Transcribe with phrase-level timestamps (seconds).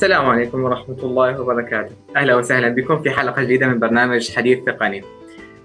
[0.00, 1.94] السلام عليكم ورحمة الله وبركاته.
[2.16, 5.04] أهلا وسهلا بكم في حلقة جديدة من برنامج حديث تقني.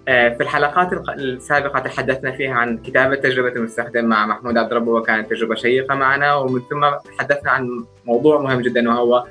[0.07, 5.29] آه، في الحلقات السابقة تحدثنا فيها عن كتابة تجربة المستخدم مع محمود عبد ربه وكانت
[5.29, 6.85] تجربة شيقة معنا ومن ثم
[7.17, 9.25] تحدثنا عن موضوع مهم جدا وهو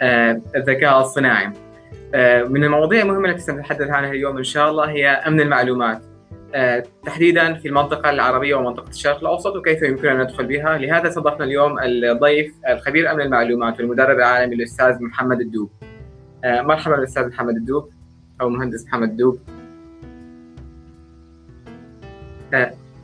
[0.00, 1.50] آه، الذكاء الصناعي.
[2.14, 6.02] آه، من المواضيع المهمة التي سنتحدث عنها اليوم إن شاء الله هي أمن المعلومات.
[7.06, 11.78] تحديدا في المنطقة العربية ومنطقة الشرق الأوسط وكيف يمكننا أن ندخل بها؟ لهذا استضفنا اليوم
[11.78, 15.70] الضيف الخبير أمن المعلومات والمدرب العالمي الأستاذ محمد الدوب.
[16.44, 17.90] مرحبا الأستاذ محمد الدوب
[18.40, 19.38] أو مهندس محمد الدوب.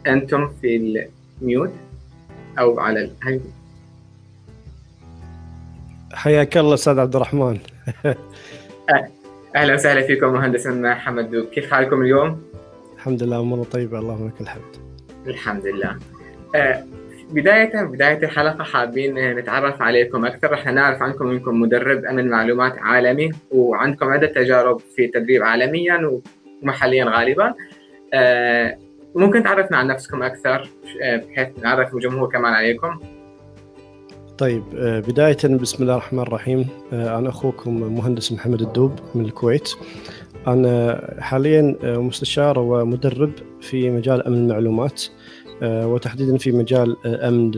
[0.07, 1.07] أنتم في
[1.43, 1.73] الميوت
[2.59, 3.41] أو على ال...
[6.15, 7.59] حياك الله أستاذ عبد الرحمن.
[9.57, 12.52] أهلا وسهلا فيكم مهندس محمد دوب كيف حالكم اليوم؟
[13.03, 13.99] الحمد لله أمور طيبة.
[13.99, 14.77] اللهم لك الحمد.
[15.27, 15.99] الحمد لله.
[16.55, 16.85] آه،
[17.33, 20.51] بداية بداية الحلقة حابين نتعرف عليكم أكثر.
[20.51, 26.21] رح نعرف عنكم أنكم مدرب أمن معلومات عالمي وعندكم عدة تجارب في التدريب عالميا
[26.63, 27.55] ومحليا غالبا.
[28.15, 28.79] آه،
[29.15, 30.69] ممكن تعرفنا عن نفسكم أكثر
[31.03, 33.01] آه، بحيث نعرف الجمهور كمان عليكم.
[34.39, 36.69] طيب آه، بداية بسم الله الرحمن الرحيم.
[36.93, 39.69] آه، أنا أخوكم مهندس محمد الدوب من الكويت.
[40.47, 45.03] أنا حاليا مستشار ومدرب في مجال أمن المعلومات
[45.63, 47.51] وتحديدا في مجال أمن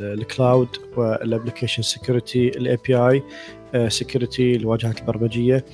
[0.00, 3.22] ال cloud وال application security ال API
[3.88, 5.64] security الواجهات البرمجية.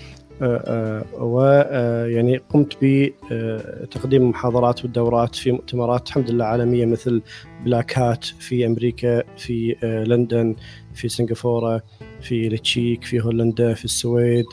[1.20, 7.22] ويعني قمت بتقديم محاضرات والدورات في مؤتمرات الحمد لله عالمية مثل
[7.64, 10.55] Black Hat في أمريكا في لندن
[10.95, 11.83] في سنغافورة
[12.20, 14.45] في التشيك في هولندا في السويد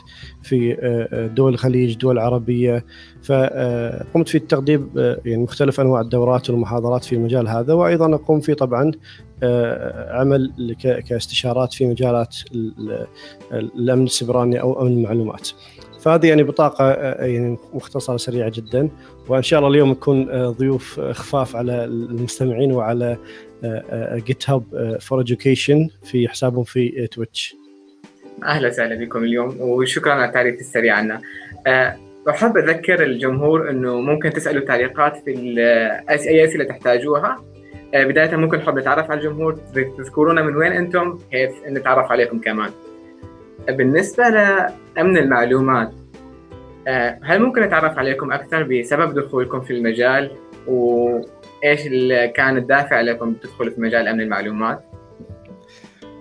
[0.42, 0.76] في
[1.36, 2.84] دول الخليج دول عربية
[3.22, 8.92] فقمت في تقديم يعني مختلف أنواع الدورات والمحاضرات في المجال هذا وأيضا أقوم في طبعا
[10.10, 10.74] عمل
[11.08, 12.36] كاستشارات في مجالات
[13.52, 15.48] الأمن السبراني أو أمن المعلومات.
[16.06, 16.92] فهذه يعني بطاقة
[17.24, 18.88] يعني مختصرة سريعة جدا
[19.28, 23.16] وإن شاء الله اليوم نكون ضيوف خفاف على المستمعين وعلى
[24.14, 27.56] GitHub for Education في حسابهم في Twitch.
[28.44, 31.20] أهلا وسهلا بكم اليوم وشكرا على التعريف السريع عنا.
[32.28, 35.30] أحب أذكر الجمهور إنه ممكن تسألوا تعليقات في
[36.10, 37.44] أي أسئلة تحتاجوها
[37.94, 39.58] بداية ممكن نحب نتعرف على الجمهور
[39.98, 42.70] تذكرونا من وين أنتم كيف نتعرف عليكم كمان
[43.68, 45.92] بالنسبة لأمن المعلومات
[47.22, 50.30] هل ممكن نتعرف عليكم أكثر بسبب دخولكم في المجال؟
[50.66, 54.84] وإيش اللي كان الدافع لكم تدخلوا في مجال أمن المعلومات؟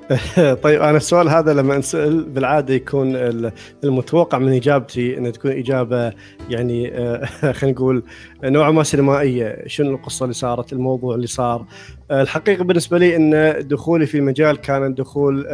[0.63, 3.15] طيب أنا السؤال هذا لما أنسأل بالعادة يكون
[3.83, 6.13] المتوقع من إجابتي إنها تكون إجابة
[6.49, 6.91] يعني
[7.57, 8.03] خلينا نقول
[8.43, 11.65] نوعا ما سينمائية، شنو القصة اللي صارت، الموضوع اللي صار.
[12.11, 15.47] الحقيقة بالنسبة لي إن دخولي في المجال كان دخول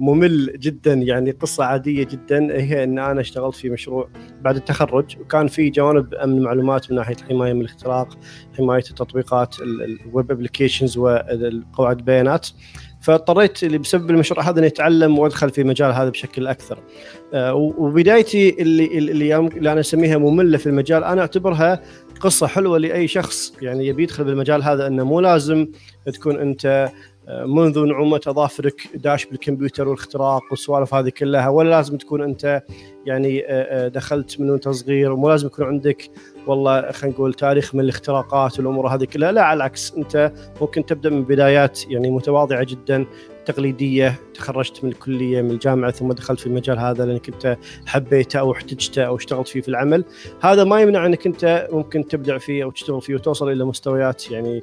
[0.00, 4.08] ممل جدا يعني قصة عادية جدا هي إن أنا اشتغلت في مشروع
[4.40, 8.18] بعد التخرج وكان في جوانب أمن المعلومات من ناحية الحمايه من الاختراق،
[8.58, 12.48] حماية التطبيقات ال web applications وقواعد البيانات.
[13.00, 16.78] فاضطريت بسبب المشروع هذا إني أتعلم وأدخل في مجال هذا بشكل أكثر.
[17.54, 21.80] وبدايتي اللي اللي, اللي أنا أسميها مملة في المجال أنا أعتبرها
[22.20, 25.66] قصة حلوة لأي شخص يعني يبي يدخل بالمجال هذا إنه مو لازم
[26.06, 26.90] تكون أنت
[27.46, 32.62] منذ نعومة أظافرك داش بالكمبيوتر والاختراق والسوالف هذه كلها ولا لازم تكون أنت
[33.06, 33.44] يعني
[33.88, 36.10] دخلت من وأنت صغير ومو لازم يكون عندك
[36.46, 41.10] والله خلينا نقول تاريخ من الاختراقات والأمور هذه كلها لا على العكس أنت ممكن تبدأ
[41.10, 43.06] من بدايات يعني متواضعة جدا
[43.50, 47.56] تقليدية تخرجت من الكلية من الجامعة ثم دخلت في المجال هذا لأنك أنت
[47.86, 50.04] حبيته أو احتجته أو اشتغلت فيه في العمل.
[50.40, 54.62] هذا ما يمنع أنك أنت ممكن تبدع فيه أو تشتغل فيه وتوصل إلى مستويات يعني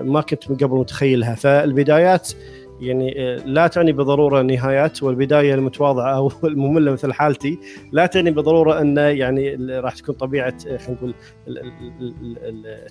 [0.00, 1.34] ما كنت من قبل متخيلها.
[1.34, 2.32] فالبدايات
[2.82, 7.58] يعني لا تعني بالضروره نهايات والبداية المتواضعة أو المملة مثل حالتي
[7.92, 11.14] لا تعني بالضروره أن يعني راح تكون طبيعة خلينا نقول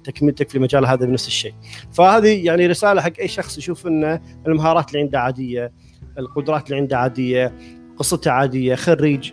[0.04, 1.54] تكملتك في المجال هذا بنفس الشيء.
[1.92, 5.72] فهذه يعني رسالة حق أي شخص يشوف أن المهارات اللي عنده عادية،
[6.18, 7.54] القدرات اللي عنده عادية،
[7.98, 9.32] قصته عادية، خريج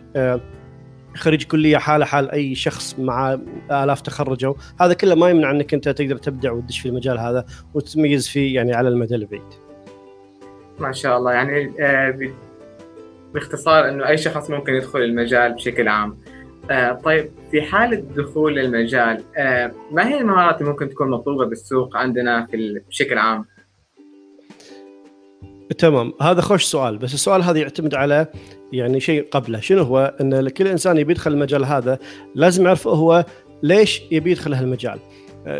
[1.16, 3.38] خريج كلية حالة حال أي شخص مع
[3.70, 7.44] آلاف تخرجوا، هذا كله ما يمنع أنك أنت تقدر تبدع وتدش في المجال هذا
[7.74, 9.67] وتتميز فيه يعني على المدى البعيد.
[10.80, 11.32] ما شاء الله.
[11.32, 11.72] يعني
[13.34, 16.18] باختصار إنه أي شخص ممكن يدخل المجال بشكل عام.
[17.04, 19.22] طيب في حالة دخول المجال
[19.92, 23.44] ما هي المهارات اللي ممكن تكون مطلوبة بالسوق عندنا في بشكل عام؟
[25.78, 26.12] تمام.
[26.22, 28.26] هذا خوش سؤال بس السؤال هذا يعتمد على
[28.72, 29.60] يعني شيء قبله.
[29.60, 31.98] شنو هو؟ إن كل إنسان يبي يدخل المجال هذا
[32.34, 33.24] لازم يعرف هو
[33.62, 34.98] ليش يبي يدخل هالمجال.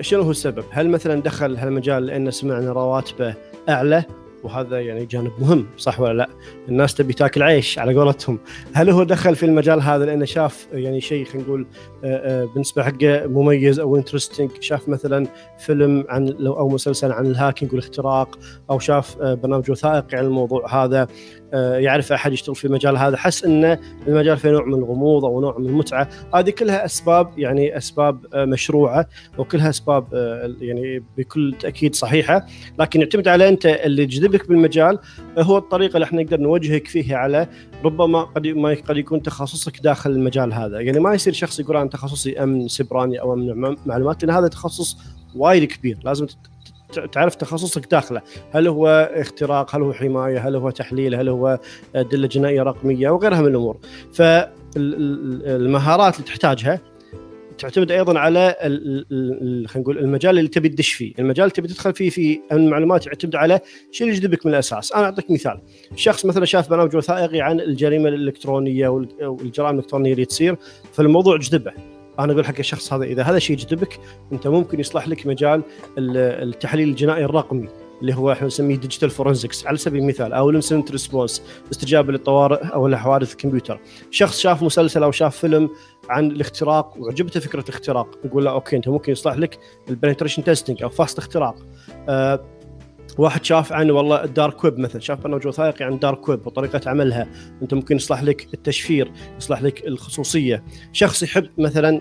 [0.01, 3.35] شنو هو السبب؟ هل مثلا دخل هالمجال لأن سمع ان رواتبه
[3.69, 4.05] أعلى؟
[4.45, 6.29] وهذا يعني جانب مهم صح ولا لا؟
[6.69, 8.39] الناس تبي تاكل عيش على قولتهم،
[8.73, 11.67] هل هو دخل في المجال هذا؟ لأنه شاف يعني شيء خلينا نقول
[12.05, 15.27] آه، آه، بالنسبة حقه مميز أو interesting، شاف مثلا
[15.59, 18.39] فيلم عن أو مسلسل عن ال hacking والاختراق
[18.71, 21.09] أو شاف آه، برنامج وثائقي عن الموضوع هذا.
[21.55, 23.17] يعرف أحد يشتغل في المجال هذا.
[23.17, 23.79] حس إن
[24.09, 26.09] المجال فيه نوع من الغموض أو نوع من المتعة.
[26.35, 29.07] هذه كلها أسباب يعني أسباب مشروعة
[29.39, 30.07] وكلها أسباب
[30.61, 32.47] يعني بكل تأكيد صحيحة.
[32.79, 34.99] لكن يعتمد على أنت اللي جذبك بالمجال
[35.39, 37.49] هو الطريقة اللي إحنا نقدر نوجهك فيها على
[37.85, 40.81] ربما قد ما قد يكون تخصصك داخل المجال هذا.
[40.81, 44.97] يعني ما يصير شخص يقول أنا تخصصي أمن سبراني أو أمن معلومات لأن هذا تخصص
[45.37, 45.99] وايد كبير.
[46.05, 46.27] لازم
[47.13, 48.23] تعرف تخصصك داخله.
[48.51, 51.59] هل هو اختراق؟ هل هو حماية؟ هل هو تحليل؟ هل هو
[51.95, 53.77] دله جنائية رقمية؟ وغيرها من الأمور.
[54.13, 56.81] فالمهارات اللي تحتاجها
[57.59, 62.11] تعتمد أيضا على خلينا نقول المجال اللي تبي تدش فيه، المجال اللي تبي تدخل فيه
[62.11, 63.61] في المعلومات يعتمد على
[63.93, 65.61] شو اللي يجذبك من الأساس، أنا أعطيك مثال،
[65.97, 68.89] شخص مثلا شاف برنامج وثائقي عن الجريمة الإلكترونية
[69.21, 70.57] والجرائم الإلكترونية اللي تصير
[70.93, 71.73] فالموضوع جذبه،
[72.19, 74.01] أنا أقول حق الشخص هذا إذا هذا الشيء يجذبك
[74.33, 75.63] أنت ممكن يصلح لك مجال
[75.99, 77.69] التحليل الجنائي الرقمي
[78.01, 81.43] اللي هو إحنا نسميه digital forensics على سبيل المثال أو ال incident response
[81.73, 83.81] استجابة للطوارئ أو الحوادث الكمبيوتر
[84.11, 85.71] شخص شاف مسلسل أو شاف فيلم
[86.09, 90.83] عن الاختراق وعجبته فكرة الاختراق نقول له okay أنت ممكن يصلح لك ال penetration testing
[90.83, 91.57] أو فحص اختراق.
[92.09, 92.58] آه
[93.19, 96.47] واحد شاف عن والله ال dark web مثلا شاف برنامج وثائقي عن ال dark web
[96.47, 97.27] وطريقة عملها.
[97.63, 100.65] أنت ممكن يصلح لك التشفير يصلح لك الخصوصية.
[100.93, 102.01] شخص يحب مثلا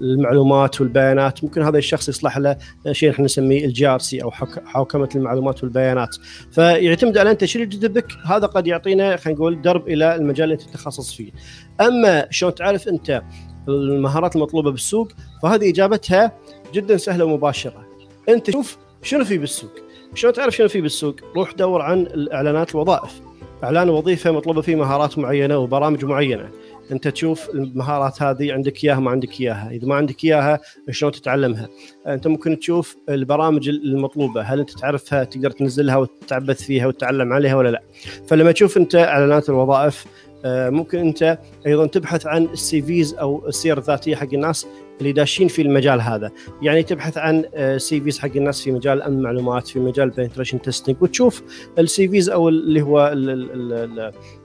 [0.00, 2.56] المعلومات والبيانات ممكن هذا الشخص يصلح له
[2.92, 4.30] شيء إحنا نسميه ال GRC أو
[4.64, 6.16] حوكمة المعلومات والبيانات.
[6.50, 10.62] فيعتمد على انت اللي يجذبك هذا قد يعطينا خلينا نقول درب إلى المجال اللي أنت
[10.62, 11.32] تتخصص فيه.
[11.80, 13.22] أما شلون تعرف أنت
[13.68, 16.32] المهارات المطلوبة بالسوق فهذه إجابتها
[16.74, 17.86] جدا سهلة ومباشرة.
[18.28, 19.70] أنت شوف شنو في بالسوق؟
[20.14, 23.20] شلون تعرف شنو في بالسوق؟ روح دور عن الإعلانات الوظائف.
[23.64, 26.48] إعلان وظيفة مطلوبة فيه مهارات معينة وبرامج معينة.
[26.92, 30.60] أنت تشوف المهارات هذه عندك إياها ما عندك إياها، إذا ما عندك إياها
[30.90, 31.68] شلون تتعلمها؟
[32.06, 37.68] أنت ممكن تشوف البرامج المطلوبة، هل أنت تعرفها تقدر تنزلها وتتعبث فيها وتتعلم عليها ولا
[37.68, 37.82] لا؟
[38.26, 40.04] فلما تشوف أنت إعلانات الوظائف
[40.44, 44.66] آه، ممكن أنت أيضا تبحث عن ال CVs أو السير الذاتية حق الناس
[45.02, 46.30] اللي داشين في المجال هذا.
[46.62, 47.42] يعني تبحث عن
[47.76, 51.42] C آه، Vs حق الناس في مجال أمن المعلومات في مجال penetration testing وتشوف
[51.78, 53.12] ال CVs أو اللي هو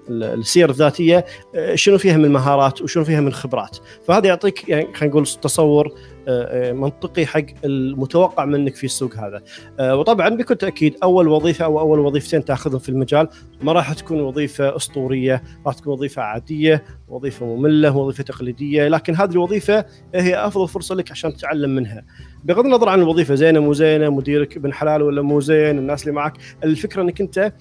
[0.10, 1.26] السير الذاتية
[1.56, 3.78] آه، شنو فيها من مهارات وشنو فيها من خبرات.
[4.08, 5.94] فهذا يعطيك يعني خلينا نقول تصور
[6.28, 9.42] آه، منطقي حق المتوقع منك في السوق هذا.
[9.94, 13.28] وطبعا بكل تأكيد أول وظيفة أو أول وظيفتين تأخذهم في المجال
[13.62, 19.32] ما راح تكون وظيفة أسطورية راح تكون وظيفة عادية وظيفة مملة وظيفة تقليدية لكن هذه
[19.32, 22.06] الوظيفة هي أفضل فرصة لك عشان تتعلم منها.
[22.44, 26.14] بغض النظر عن الوظيفه زينة مو زينة مديرك ابن حلال ولا مو زين الناس اللي
[26.14, 26.34] معك
[26.64, 27.54] الفكرة إنك أنت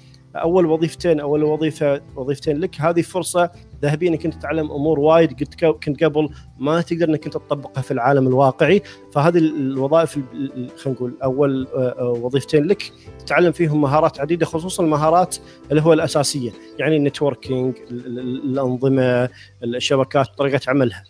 [0.43, 2.81] أول وظيفتين أول وظيفة وظيفتين لك.
[2.81, 3.51] هذه فرصة
[3.83, 5.33] ذهبية إنك أنت تتعلم أمور وايد.
[5.33, 8.83] كنت كنت قبل ما تقدر إنك أنت تطبقها في العالم الواقعي.
[9.13, 12.93] فهذه الوظائف خلينا نقول أول آه، آه، وظيفتين لك.
[13.19, 15.37] تتعلم فيهم مهارات عديدة خصوصا المهارات
[15.71, 19.29] اللي هو الأساسية يعني ال networking الأنظمة
[19.65, 21.05] الشبكات طريقة عملها.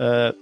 [0.00, 0.34] آه،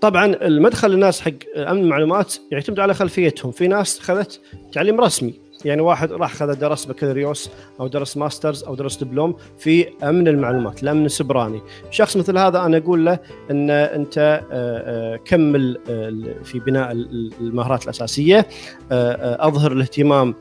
[0.00, 3.52] طبعا المدخل للناس حق أمن المعلومات يعتمد على خلفيتهم.
[3.52, 4.40] في ناس اخذت
[4.72, 5.47] تعليم رسمي.
[5.64, 7.50] يعني واحد راح خذ درس بكالوريوس
[7.80, 12.76] أو درس masters أو درس دبلوم في أمن المعلومات الامن السيبراني شخص مثل هذا أنا
[12.76, 13.18] أقول له
[13.50, 16.92] إن أنت آه، آه، كمل آه، في بناء
[17.40, 18.46] المهارات الأساسية.
[18.90, 20.34] أظهر الاهتمام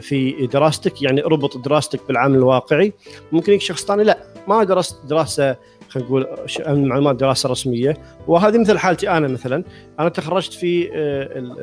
[0.00, 2.92] في دراستك يعني اربط دراستك بالعمل الواقعي.
[3.32, 4.18] ممكن شخص ثاني لا
[4.48, 5.56] ما درست دراسة
[5.88, 6.26] خلينا نقول
[6.68, 7.96] معلومات دراسة رسمية.
[8.26, 9.64] وهذه مثل حالتي أنا مثلا.
[10.00, 10.88] أنا تخرجت في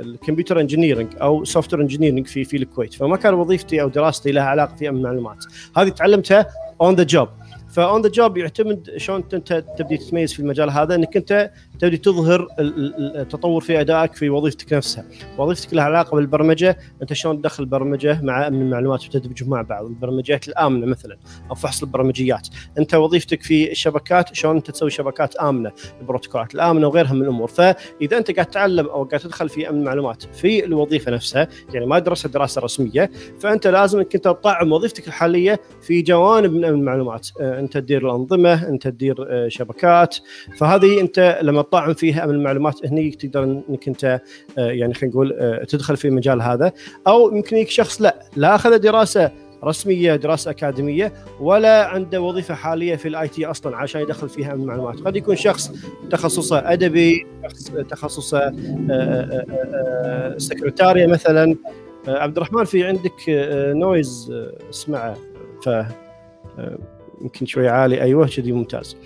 [0.02, 2.94] ال computer engineering أو software في في الكويت.
[2.94, 5.46] فما كان وظيفتي أو دراستي لها علاقة في أمن المعلومات.
[5.78, 6.48] هذه تعلمتها
[6.82, 7.30] on the job
[7.70, 11.98] ف on the job يعتمد شلون أنت تبدي تتميز في المجال هذا إنك أنت تبدي
[11.98, 15.06] تظهر التطور في أدائك في وظيفتك نفسها،
[15.38, 20.48] وظيفتك لها علاقة بالبرمجة، أنت شلون تدخل البرمجة مع امن المعلومات وتدمجهم مع بعض، البرمجيات
[20.48, 21.18] الآمنة مثلا
[21.50, 27.14] أو فحص البرمجيات، أنت وظيفتك في الشبكات شلون أنت تسوي شبكات آمنة، البروتوكولات الآمنة وغيرها
[27.14, 31.48] من الأمور، فإذا أنت قاعد تتعلم أو قاعد تدخل في أمن المعلومات في الوظيفة نفسها،
[31.74, 36.66] يعني ما درست دراسة رسمية، فأنت لازم إنك أنت تطعم وظيفتك الحالية في جوانب من
[36.66, 40.18] أمن المعلومات، آه، أنت تدير الأنظمة، أنت تدير آه، شبكات،
[40.58, 44.22] فهذه أنت لما تطعم فيها امن المعلومات هني تقدر إنك أنت
[44.58, 46.72] آه، يعني خلينا نقول آه، تدخل في المجال هذا.
[47.08, 49.32] أو يمكن يجيك شخص لا لا أخذ دراسة
[49.64, 54.62] رسمية دراسة أكاديمية ولا عنده وظيفة حالية في ال IT أصلا عشان يدخل فيها امن
[54.62, 55.00] المعلومات.
[55.00, 55.72] قد يكون شخص
[56.10, 57.26] تخصصه أدبي
[57.90, 58.54] تخصصه
[60.38, 61.56] سكرتاريا مثلا.
[62.08, 63.14] عبد الرحمن في عندك
[63.76, 64.34] نويز
[64.70, 65.18] اسمعه
[65.64, 65.70] ف
[67.22, 68.02] يمكن شوي عالي.
[68.02, 68.98] أيوه كذي ممتاز.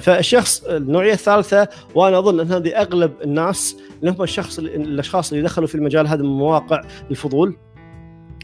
[0.00, 5.68] فالشخص النوعية الثالثة وأنا أظن أن هذه أغلب الناس اللي هم الشخص الأشخاص اللي دخلوا
[5.68, 7.56] في المجال هذا من مواقع الفضول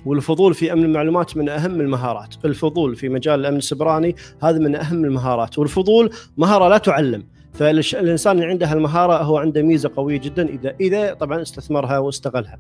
[0.06, 5.04] والفضول في أمن المعلومات من أهم المهارات، الفضول في مجال الأمن السبراني هذا من أهم
[5.04, 7.26] المهارات، والفضول مهارة لا تعلم،
[7.58, 12.58] فالانسان اللي عنده هالمهاره هو عنده ميزة قوية جدا اذا إذا طبعا استثمرها واستغلها.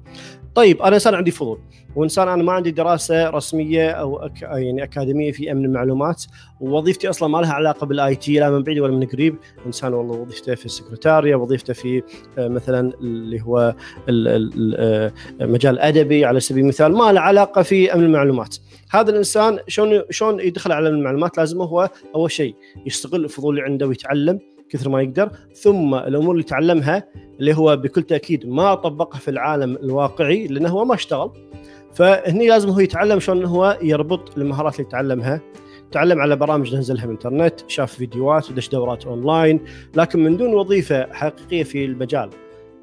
[0.54, 1.58] طيب أنا إنسان عندي فضول.
[1.96, 4.42] وإنسان أنا ما عندي دراسة رسمية أو أك...
[4.42, 6.24] يعني أكاديمية في أمن المعلومات
[6.60, 9.36] ووظيفتي أصلا ما لها علاقة بالآي تي لا من بعيد ولا من قريب،
[9.66, 12.02] إنسان والله وظيفته في السكرتارية، وظيفته في
[12.38, 13.74] آه، مثلا اللي هو
[14.08, 16.92] آه، مجال أدبي على سبيل المثال.
[16.92, 18.56] ما له علاقة في أمن المعلومات.
[18.90, 22.54] هذا الإنسان شلون شلون يدخل أمن المعلومات لازم هو أول شيء
[22.86, 24.55] يستغل الفضول اللي عنده ويتعلم.
[24.70, 25.30] كثر ما يقدر.
[25.54, 27.08] ثم الأمور اللي تعلمها
[27.40, 31.30] اللي هو بكل تأكيد ما طبقها في العالم الواقعي لأنه هو ما اشتغل.
[31.94, 35.40] فهني لازم هو يتعلم شلون هو يربط المهارات اللي تعلمها.
[35.92, 39.60] تعلم على برامج نزلها من الإنترنت شاف فيديوهات ودش دورات أونلاين
[39.94, 42.30] لكن من دون وظيفة حقيقية في المجال.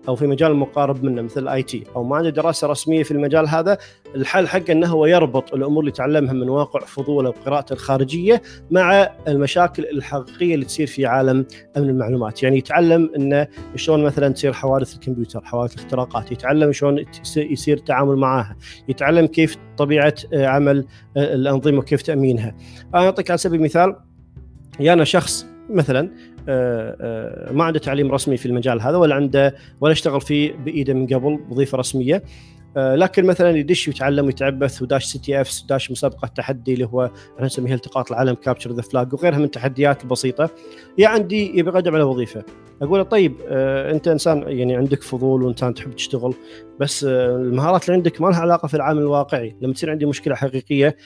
[0.07, 1.83] أو في مجال مقارب منه مثل ال IT.
[1.95, 3.77] أو ما عنده دراسة رسمية في المجال هذا.
[4.15, 8.41] الحل حقه إنه هو يربط الأمور اللي تعلمها من واقع فضوله وقراءته الخارجية
[8.71, 11.45] مع المشاكل الحقيقية اللي تصير في عالم
[11.77, 17.05] أمن المعلومات، يعني يتعلم إنه شلون مثلا تصير حوادث الكمبيوتر، حوادث الاختراقات، يتعلم شلون
[17.37, 18.55] يصير التعامل معها،
[18.87, 20.85] يتعلم كيف طبيعة آه، عمل
[21.17, 22.55] آه، الأنظمة وكيف تأمينها.
[22.95, 23.95] أنا أعطيك على سبيل المثال
[24.79, 26.09] يعني أنا شخص مثلا
[27.51, 31.39] ما عنده تعليم رسمي في المجال هذا ولا عنده ولا اشتغل فيه بايده من قبل
[31.49, 32.15] وظيفة رسمية.
[32.15, 32.21] آه،
[32.77, 38.11] لكن مثلا يدش ويتعلم ويتعبث وداش CTF وداش مسابقة تحدي اللي هو إحنا نسميها التقاط
[38.11, 40.49] العلم capture the flag وغيرها من التحديات البسيطه
[40.97, 42.43] ياي عندي يبي يقدم على وظيفة.
[42.81, 46.33] أقول له طيب آه أنت إنسان يعني عندك فضول وإنسان تحب تشتغل
[46.79, 49.55] بس آه المهارات اللي عندك ما لها علاقة في العالم الواقعي.
[49.61, 50.97] لما تصير عندي مشكلة حقيقية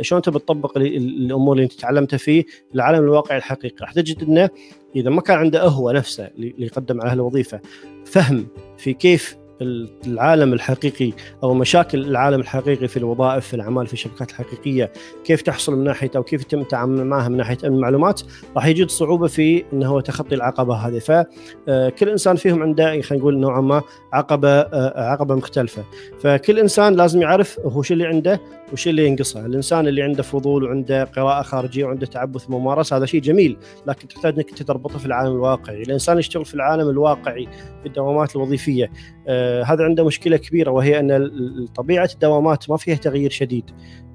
[0.00, 4.50] شلون تبي تطبق الأمور اللي أنت تعلمتها فيه العالم الواقعي الحقيقي؟ راح تجد إنه
[4.96, 7.60] إذا ما كان عنده هو نفسه اللي يقدم على هالوظيفة.
[8.04, 8.46] فهم
[8.78, 11.12] في كيف العالم الحقيقي
[11.42, 14.92] أو مشاكل العالم الحقيقي في الوظائف في الأعمال في الشبكات الحقيقية
[15.24, 18.20] كيف تحصل من ناحيه أو كيف يتم التعامل معها من ناحية المعلومات
[18.56, 20.98] راح يجد صعوبة في انه هو تخطي العقبة هذه.
[20.98, 25.84] فكل إنسان فيهم عنده خلينا نقول نوعا ما عقبة آه، عقبة مختلفة.
[26.20, 28.40] فكل إنسان لازم يعرف هو شو اللي عنده
[28.72, 33.20] وش اللي ينقصه الإنسان اللي عنده فضول وعنده قراءة خارجية وعنده تعبث ممارسة هذا شيء
[33.20, 33.56] جميل
[33.86, 35.82] لكن تحتاج إنك تربطه في العالم الواقعي.
[35.82, 37.48] الإنسان يشتغل في العالم الواقعي
[37.82, 38.90] في الدوامات الوظيفية
[39.28, 41.30] آه هذا عنده مشكلة كبيرة وهي أن
[41.74, 43.70] طبيعة الدوامات ما فيها تغيير شديد.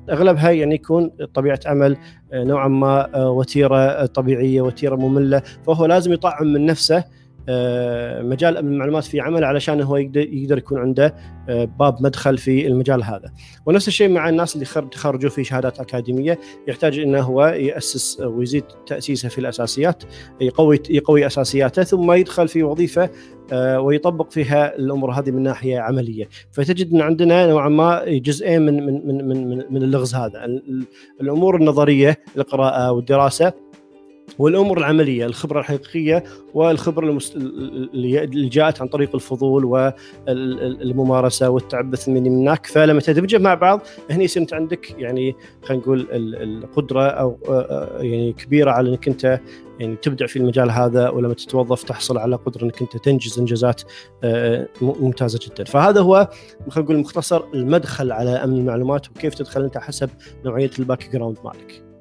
[0.10, 1.98] أغلبها يعني يكون طبيعة عمل
[2.34, 7.04] آه، نوعا ما آه، وتيرة طبيعية وتيرة مملة فهو لازم يطعم من نفسه
[8.24, 11.16] مجال امن المعلومات في عمل علشان هو يقدر يقدر يكون عنده
[11.50, 13.32] آه، باب مدخل في المجال هذا.
[13.66, 19.30] ونفس الشيء مع الناس اللي تخرجوا في شهادات أكاديمية يحتاج إنه هو يأسس ويزيد تأسيسه
[19.30, 20.04] في الأساسيات
[20.42, 23.10] يقوي يقوي أساسياته ثم يدخل في وظيفة
[23.54, 26.30] آه، ويطبق فيها الأمور هذه من ناحية عملية.
[26.52, 30.46] فتجد إن عندنا نوعا ما جزئين من من من من, من اللغز هذا.
[31.22, 33.54] الأمور النظرية القراءة والدراسة
[34.40, 37.36] والأمور العملية الخبرة الحقيقية والخبرة المس...
[37.36, 42.66] اللي جاءت عن طريق الفضول والممارسه والتعبث من هناك.
[42.66, 47.38] فلما تدمجها مع بعض هنا يصير عندك يعني خلينا نقول القدرة أو
[48.00, 49.40] يعني كبيرة على إنك أنت
[49.80, 53.82] يعني تبدع في المجال هذا ولما تتوظف تحصل على قدرة إنك أنت تنجز إنجازات
[54.82, 55.64] ممتازة جدا.
[55.64, 56.30] فهذا هو
[56.70, 60.10] خلينا نقول مختصر المدخل على أمن المعلومات وكيف تدخل أنت حسب
[60.46, 61.93] نوعية ال background مالك.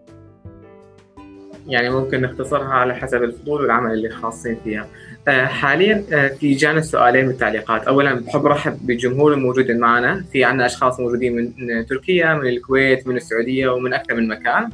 [1.66, 4.87] يعني ممكن نختصرها على حسب الفضول والعمل اللي خاصين فيها.
[5.28, 10.25] آه، حاليا آه، في جانا سؤالين من التعليقات اولا بحب أرحب بالجمهور الموجود معنا.
[10.33, 14.71] في عندنا أشخاص موجودين من تركيا من الكويت من السعودية ومن أكثر من مكان.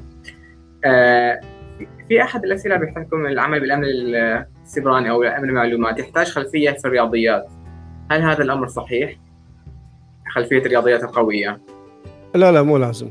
[0.85, 1.41] آه،
[2.09, 5.99] في أحد الأسئلة بيحكم العمل بالأمن السبراني أو امن المعلومات.
[5.99, 7.47] يحتاج خلفية في الرياضيات
[8.11, 9.17] هل هذا الأمر صحيح؟
[10.35, 11.61] خلفية الرياضيات القوية.
[12.35, 13.09] لا لا مو لازم.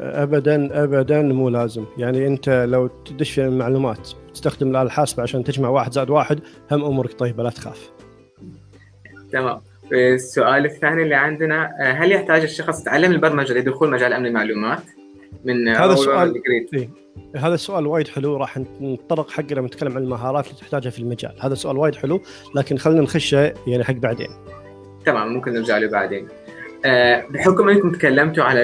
[0.00, 1.84] ابدا ابدا مو لازم.
[1.98, 6.40] يعني أنت لو تدش في المعلومات تستخدم الاله الحاسبه عشان تجمع واحد زائد واحد
[6.72, 7.90] هم أمورك طيبة لا تخاف.
[9.32, 9.60] تمام.
[9.92, 14.82] السؤال الثاني اللي عندنا هل يحتاج الشخص يتعلم البرمجة لدخول مجال أمن المعلومات؟
[15.44, 16.42] من هذا السؤال
[16.74, 16.88] إيه؟
[17.36, 21.32] هذا السؤال وايد حلو راح نتطرق حق لما نتكلم عن المهارات اللي تحتاجها في المجال.
[21.40, 22.20] هذا سؤال وايد حلو
[22.54, 24.28] لكن خلينا نخشه يعني حق بعدين.
[25.04, 26.28] تمام ممكن نرجع له بعدين.
[27.30, 28.62] بحكم انكم تكلمتوا على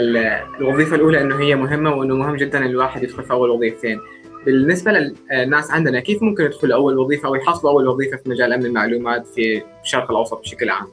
[0.60, 4.00] الوظيفة الأولى إنه هي مهمة وإنه مهم جدا الواحد يدخل في أول وظيفتين.
[4.46, 8.66] بالنسبة للناس عندنا كيف ممكن يدخل أول وظيفة أو يحصلوا أول وظيفة في مجال أمن
[8.66, 10.86] المعلومات في الشرق الأوسط بشكل عام؟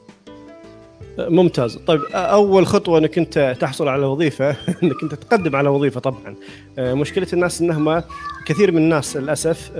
[1.18, 1.76] ممتاز.
[1.76, 4.50] طيب أول خطوة إنك أنت تحصل على وظيفة
[4.82, 6.34] إنك أنت تقدم على وظيفة طبعا.
[6.78, 8.02] مشكلة الناس إنهم
[8.46, 9.70] كثير من الناس للأسف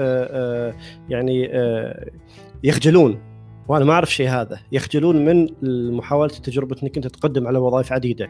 [1.09, 1.51] يعني
[2.65, 3.30] يخجلون.
[3.71, 4.59] وأنا ما أعرف شيء هذا.
[4.73, 5.49] يخجلون من
[5.97, 8.29] محاولة تجربة إنك أنت تقدم على وظائف عديدة.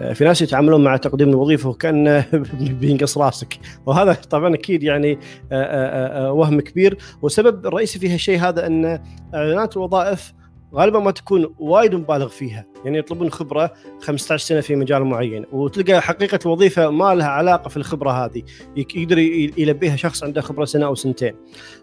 [0.00, 2.24] آه، في ناس يتعاملون مع تقديم الوظيفة وكأنه
[2.80, 3.58] بينقص راسك.
[3.86, 5.18] وهذا طبعا أكيد يعني
[5.52, 6.98] آه، آه، وهم كبير.
[7.22, 9.00] والسبب الرئيسي في هالشيء هذا إن
[9.34, 10.32] إعلانات الوظائف
[10.74, 12.66] غالبا ما تكون وايد مبالغ فيها.
[12.84, 17.76] يعني يطلبون خبرة 15 سنة في مجال معين وتلقى حقيقة الوظيفة ما لها علاقة في
[17.76, 18.42] الخبرة هذه.
[18.76, 19.18] يقدر
[19.58, 21.34] يلبيها شخص عنده خبرة سنة أو سنتين.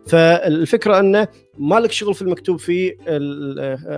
[0.08, 1.28] فالفكرة أنه
[1.58, 2.96] ما لك شغل في المكتوب في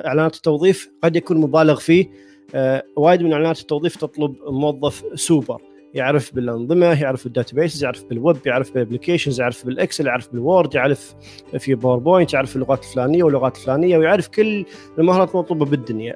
[0.07, 2.09] إعلانات التوظيف قد يكون مبالغ فيه.
[2.55, 5.61] آه، وايد من إعلانات التوظيف تطلب موظف سوبر.
[5.93, 10.46] يعرف بالأنظمة يعرف بال databases يعرف بالويب يعرف بال applications يعرف بال Excel يعرف بال
[10.46, 11.15] Word يعرف
[11.57, 14.65] في باوربوينت يعرف اللغات الفلانية واللغات الفلانية ويعرف كل
[14.99, 16.15] المهارات المطلوبة بالدنيا.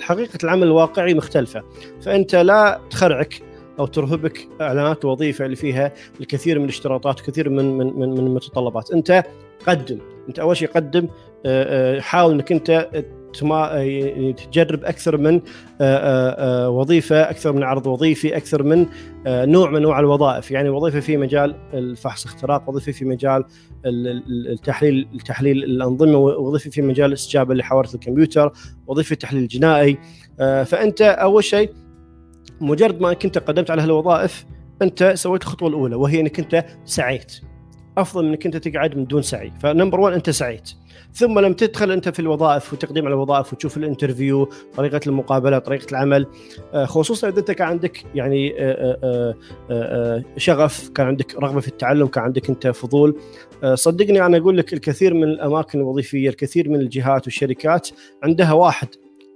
[0.00, 1.62] حقيقة العمل الواقعي مختلفة.
[2.02, 3.42] فأنت لا تخرعك
[3.78, 8.90] أو ترهبك إعلانات الوظيفه اللي فيها الكثير من الاشتراطات وكثير من من من, من المتطلبات.
[8.90, 9.24] أنت
[9.66, 9.98] قدم.
[10.28, 11.08] أنت أول شيء قدم
[11.46, 12.88] آه، آه، حاول إنك أنت
[14.32, 15.40] تجرب أكثر من
[15.80, 18.86] آه، وظيفة أكثر من عرض وظيفي أكثر من
[19.26, 20.50] نوع من أنواع الوظائف.
[20.50, 23.44] يعني وظيفة في مجال الفحص اختراق وظيفة في مجال
[23.86, 28.52] التحليل تحليل الأنظمة وظيفة في مجال الاستجابه لحوادث الكمبيوتر
[28.86, 29.98] وظيفة تحليل جنائي
[30.38, 31.70] فأنت أول شيء
[32.60, 34.46] مجرد ما كنت قدمت على هالوظائف
[34.82, 37.40] أنت سويت الخطوة الأولى وهي إنك أنت سعيت.
[37.98, 39.52] أفضل من إنك أنت تقعد من دون سعي.
[39.60, 40.70] ف number 1 أنت سعيت.
[41.14, 45.90] ثم لما تدخل أنت في الوظائف وتقديم على الوظائف وتشوف ال interview طريقة المقابلة طريقة
[45.90, 46.26] العمل.
[46.74, 49.34] آه، خصوصا إذا أنت كان عندك يعني آه،
[49.70, 53.16] آه، شغف كان عندك رغبة في التعلم كان عندك أنت فضول.
[53.74, 57.88] صدقني أنا أقول لك الكثير من الأماكن الوظيفية الكثير من الجهات والشركات
[58.22, 58.88] عندها واحد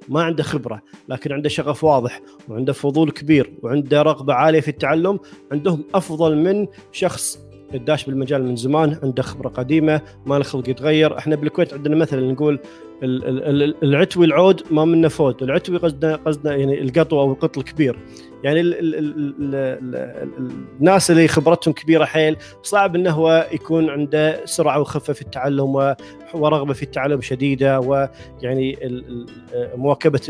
[0.09, 5.19] ما عنده خبرة لكن عنده شغف واضح وعنده فضول كبير وعنده رغبة عالية في التعلم
[5.53, 11.19] عندهم أفضل من شخص داش بالمجال من زمان عنده خبرة قديمة ما له خلق يتغير.
[11.19, 12.59] إحنا بالكويت عندنا مثلا نقول
[13.03, 17.99] العتوي العود ما منه فوت العتوي قصدنا قصدنا يعني القطو أو القط الكبير
[18.45, 24.45] يعني ال ال ال ال الناس اللي خبرتهم كبيره حيل صعب انه هو يكون عنده
[24.45, 25.95] سرعه وخفه في التعلم
[26.35, 28.79] ورغبه في التعلم شديده ويعني
[29.55, 30.21] مواكبه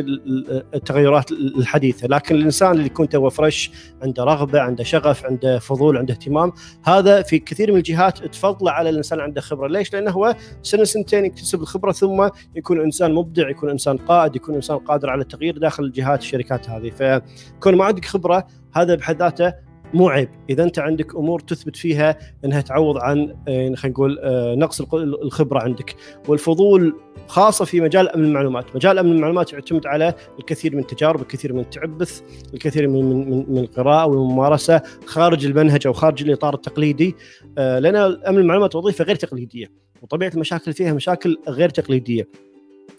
[0.74, 3.70] التغيرات الحديثه لكن الانسان اللي يكون تو فريش
[4.02, 6.52] عنده رغبه عنده شغف عنده فضول عنده اهتمام
[6.84, 11.24] هذا في كثير من الجهات تفضله على الانسان عنده خبره ليش لأنه هو سنه سنتين
[11.24, 12.28] يكتسب الخبره ثم
[12.58, 16.90] يكون إنسان مبدع يكون إنسان قائد يكون إنسان قادر على التغيير داخل الجهات الشركات هذه.
[16.90, 19.54] فكون ما عندك خبرة هذا بحد ذاته
[19.94, 20.28] مو عيب.
[20.50, 25.62] إذا أنت عندك أمور تثبت فيها إنها تعوض عن آه، خلينا نقول آه، نقص الخبرة
[25.62, 25.96] عندك.
[26.28, 26.94] والفضول
[27.26, 31.60] خاصة في مجال أمن المعلومات، مجال أمن المعلومات يعتمد على الكثير من التجارب، الكثير من
[31.60, 32.22] التعبث،
[32.54, 37.16] الكثير من من من القراءة والممارسة خارج المنهج أو خارج الإطار التقليدي.
[37.58, 39.66] آه، لأن أمن المعلومات وظيفة غير تقليدية
[40.02, 42.28] وطبيعة المشاكل فيها مشاكل غير تقليدية.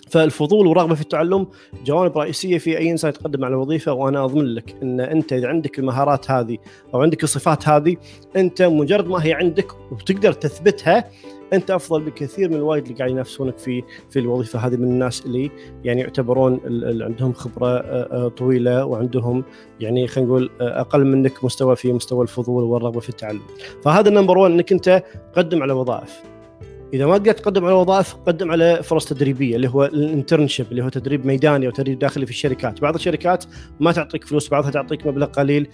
[0.10, 1.48] فالفضول والرغبه في التعلم
[1.86, 5.80] جوانب رئيسية في أي إنسان يتقدم على وظيفه وأنا أضمن لك إن أنت إذا عندك
[5.80, 6.58] المهارات هذه
[6.94, 7.96] أو عندك الصفات هذه
[8.36, 11.10] أنت مجرد ما هي عندك وتقدر تثبتها
[11.54, 15.52] أنت أفضل بكثير من الوايد اللي قاعد ينافسونك في في الوظيفة هذه من الناس اللي
[15.84, 19.44] يعني يعتبرون اللي عندهم خبرة طويلة وعندهم
[19.80, 23.42] يعني خلينا نقول أقل منك مستوى في مستوى الفضول والرغبة في التعلم.
[23.84, 25.04] فهذا النمبر 1 إنك أنت
[25.36, 26.22] قدم على وظائف.
[26.94, 30.84] إذا ما قدرت تقدم على وظائف قدم على فرص تدريبية اللي هو ال internship اللي
[30.84, 32.82] هو تدريب ميداني أو تدريب داخلي في الشركات.
[32.82, 33.46] بعض الشركات
[33.80, 35.68] ما تعطيك فلوس بعضها تعطيك مبلغ قليل.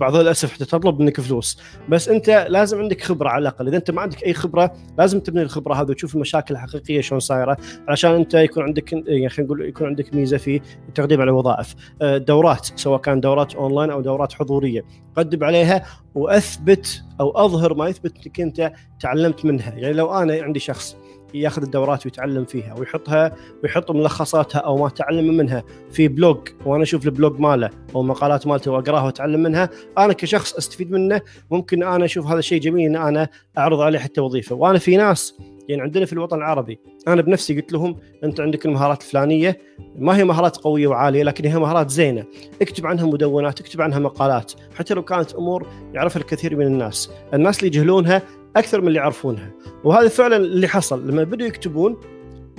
[0.00, 1.58] بعضها للأسف تطلب منك فلوس.
[1.88, 3.68] بس أنت لازم عندك خبرة على الأقل.
[3.68, 7.56] إذا أنت ما عندك أي خبرة لازم تبني الخبرة هذه وتشوف المشاكل الحقيقية شلون صايرة
[7.88, 11.74] علشان أنت يكون عندك يعني خلينا نقول يكون عندك ميزة في التقديم على الوظائف.
[12.02, 14.84] آه، دورات سواء كان دورات أونلاين أو دورات حضورية.
[15.16, 19.74] قدم عليها وأثبت أو أظهر ما يثبت إنك أنت تعلمت منها.
[19.74, 20.96] يعني لو أنا عندي شخص
[21.34, 26.48] ياخذ الدورات ويتعلم فيها ويحطها ويحط ملخصاتها أو ما تعلم منها في blog.
[26.66, 29.70] وأنا أشوف ال blog ماله أو المقالات مالته وأقراها وأتعلم منها.
[29.98, 31.20] أنا كشخص أستفيد منه.
[31.50, 34.56] ممكن أنا أشوف هذا الشيء جميل إن أنا أعرض عليه حتى وظيفة.
[34.56, 35.34] وأنا في ناس
[35.68, 39.58] يعني عندنا في الوطن العربي أنا بنفسي قلت لهم أنت عندك المهارات الفلانية.
[39.96, 42.24] ما هي مهارات قوية وعالية لكن هي مهارات زينة.
[42.62, 44.52] اكتب عنها مدونات اكتب عنها مقالات.
[44.74, 47.10] حتى لو كانت أمور يعرفها الكثير من الناس.
[47.34, 48.22] الناس اللي يجهلونها
[48.56, 49.50] أكثر من اللي يعرفونها.
[49.84, 51.08] وهذا فعلا اللي حصل.
[51.08, 51.96] لما بدوا يكتبون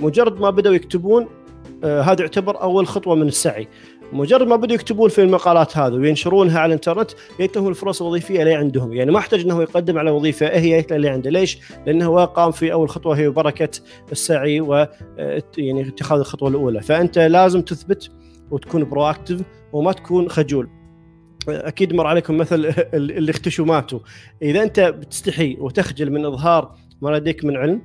[0.00, 1.28] مجرد ما بدأوا يكتبون
[1.84, 3.68] آه هذا يعتبر أول خطوة من السعي.
[4.12, 8.54] مجرد ما بدوا يكتبون في المقالات هذه وينشرونها على الإنترنت جت لهم الفرص الوظيفية اللي
[8.54, 8.92] عندهم.
[8.92, 11.30] يعني ما احتاج إنه يقدم على وظيفة هي اللي عنده.
[11.30, 13.68] ليش؟ لأنه هو قام في أول خطوة هي بركة
[14.12, 16.80] السعي و آه، يعني اتخاذ الخطوة الأولى.
[16.80, 18.10] فأنت لازم تثبت
[18.50, 19.40] وتكون برو اكتف
[19.72, 20.81] وما تكون خجول.
[21.48, 23.98] أكيد مر عليكم مثل اللي اختشوا ماتوا.
[24.42, 27.82] إذا أنت بتستحي وتخجل من إظهار ما لديك من علم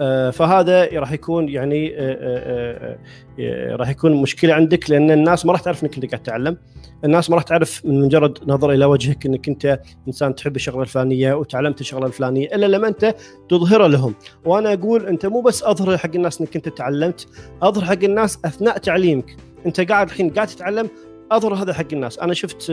[0.00, 2.98] آه، فهذا راح يكون يعني آه،
[3.40, 6.56] آه، راح يكون مشكلة عندك لأن الناس ما راح تعرف إنك أنت قاعد تتعلم.
[7.04, 11.34] الناس ما راح تعرف من مجرد نظر إلى وجهك إنك أنت إنسان تحب الشغلة الفلانية
[11.34, 13.14] وتعلمت الشغلة الفلانية إلا لما أنت
[13.48, 14.14] تظهرها لهم.
[14.44, 17.26] وأنا أقول أنت مو بس أظهر حق الناس إنك أنت تعلمت
[17.62, 19.36] أظهر حق الناس أثناء تعليمك.
[19.66, 20.88] أنت قاعد الحين قاعد تتعلم
[21.32, 22.18] أظهر هذا حق الناس.
[22.18, 22.72] أنا شفت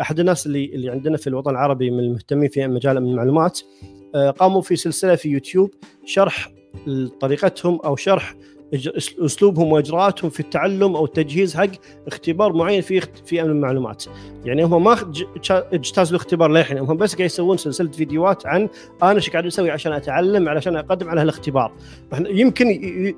[0.00, 3.60] أحد الناس اللي اللي عندنا في الوطن العربي من المهتمين في مجال المعلومات
[4.38, 5.70] قاموا في سلسلة في يوتيوب
[6.04, 6.52] شرح
[7.20, 8.34] طريقتهم أو شرح
[9.24, 11.70] أسلوبهم وإجراءاتهم في التعلم أو التجهيز حق
[12.06, 14.04] اختبار معين في في امن المعلومات.
[14.44, 15.12] يعني هم ما
[15.50, 18.68] اجتازوا الاختبار للحين هم بس قاعد يسوون سلسلة فيديوهات عن
[19.02, 21.72] أنا إيش قاعد أسوي عشان أتعلم علشان أقدم على هالاختبار.
[22.20, 22.66] يمكن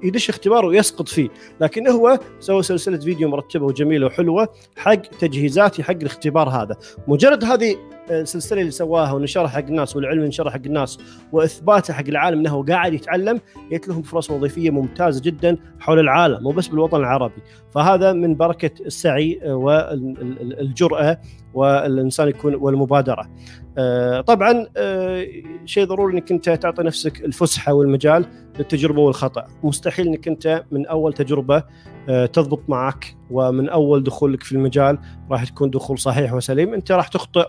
[0.03, 1.29] يدش اختبار ويسقط فيه
[1.61, 6.77] لكن هو سوى سلسلة فيديو مرتبة وجميلة وحلوة حق تجهيزاتي حق الاختبار هذا.
[7.09, 7.77] مجرد هذه
[8.11, 10.99] السلسلة اللي سواها ونشرها حق الناس والعلم نشرها حق الناس
[11.33, 13.41] وإثباته حق العالم إنه قاعد يتعلم
[13.73, 17.43] جت لهم فرص وظيفية ممتازة جدا حول العالم مو بس بالوطن العربي.
[17.71, 21.21] فهذا من بركة السعي والجراه
[21.55, 23.31] والإنسان يكون والمبادرة.
[23.79, 25.27] آه، طبعا آه،
[25.65, 28.27] شيء ضروري إنك أنت تعطي نفسك الفسحة والمجال
[28.59, 31.63] للتجربة والخطأ، مستحيل إنك أنت من أول تجربة
[32.09, 34.99] آه، تضبط معك ومن أول دخولك في المجال
[35.31, 37.47] راح تكون دخول صحيح وسليم، أنت راح تخطئ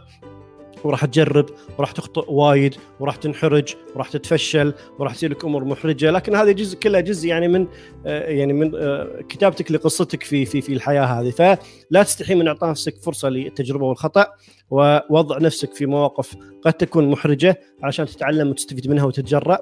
[0.84, 1.46] وراح تجرب
[1.78, 6.12] وراح تخطئ وايد وراح تنحرج وراح تتفشل وراح تصير لك أمور محرجة.
[6.12, 7.68] لكن هذا جزء كله جزء يعني من
[8.06, 11.30] آه، يعني من آه، كتابتك لقصتك في في في الحياة هذه.
[11.30, 14.28] فلا تستحي من إعطاء نفسك فرصة للتجربة والخطأ
[14.70, 19.60] ووضع نفسك في مواقف قد تكون محرجة عشان تتعلم وتستفيد منها وتتجرأ.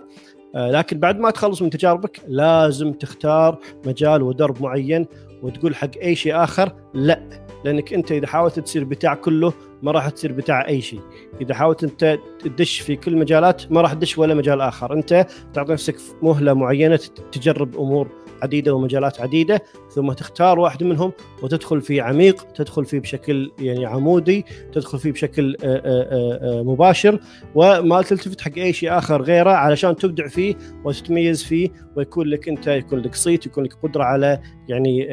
[0.56, 5.06] آه، لكن بعد ما تخلص من تجاربك لازم تختار مجال ودرب معين
[5.44, 7.47] وتقول حق أي شيء آخر لأ.
[7.66, 11.02] لأنك أنت إذا حاولت تصير بتاع كله ما راح تصير بتاع أي شيء.
[11.42, 14.94] إذا حاولت أنت تدش في كل مجالات ما راح تدش ولا مجال آخر.
[14.94, 17.00] أنت تعطي نفسك مهلة معينة
[17.32, 18.08] تجرب أمور
[18.42, 21.12] عديدة ومجالات عديدة ثم تختار واحد منهم
[21.44, 27.20] وتدخل فيه عميق تدخل فيه بشكل يعني عمودي تدخل فيه بشكل آه، آه، آه، مباشر.
[27.56, 32.68] وما تلتفت حق أي شيء آخر غيره علشان تبدع فيه وتتميز فيه ويكون لك أنت
[32.68, 35.08] يكون لك صيت يكون لك قدرة على يعني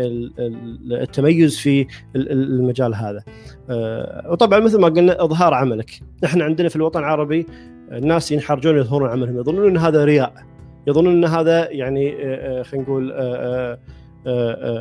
[0.91, 3.25] التميز في المجال هذا.
[4.31, 5.91] وطبعا مثل ما قلنا إظهار عملك.
[6.25, 7.47] إحنا عندنا في الوطن العربي
[7.93, 10.54] الناس ينحرجون يظهرون عملهم يظنون إن هذا رياء.
[10.87, 13.79] يظنون إن هذا يعني آه، آه، خلينا نقول آه،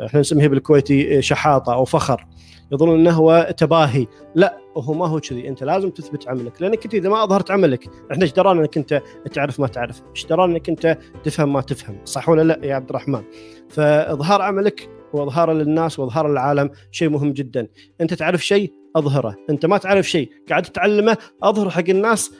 [0.06, 2.26] إحنا نسميه بالكويتي شحاطة أو فخر.
[2.72, 4.08] يظنون إنه هو تباهي.
[4.36, 5.48] لا هو ما هو كذي.
[5.48, 6.62] أنت لازم تثبت عملك.
[6.62, 9.02] لأنك انت إذا ما أظهرت عملك إحنا إيش درانا إنك أنت
[9.34, 12.90] تعرف ما تعرف؟ إيش درانا إنك أنت تفهم ما تفهم؟ صح ولا لا يا عبد
[12.90, 13.22] الرحمن؟
[13.70, 17.68] فإظهار عملك واظهاره للناس واظهاره للعالم شيء مهم جدا.
[18.02, 19.36] أنت تعرف شيء أظهره.
[19.50, 20.30] أنت ما تعرف شيء.
[20.50, 22.32] قاعد تتعلمه أظهر حق الناس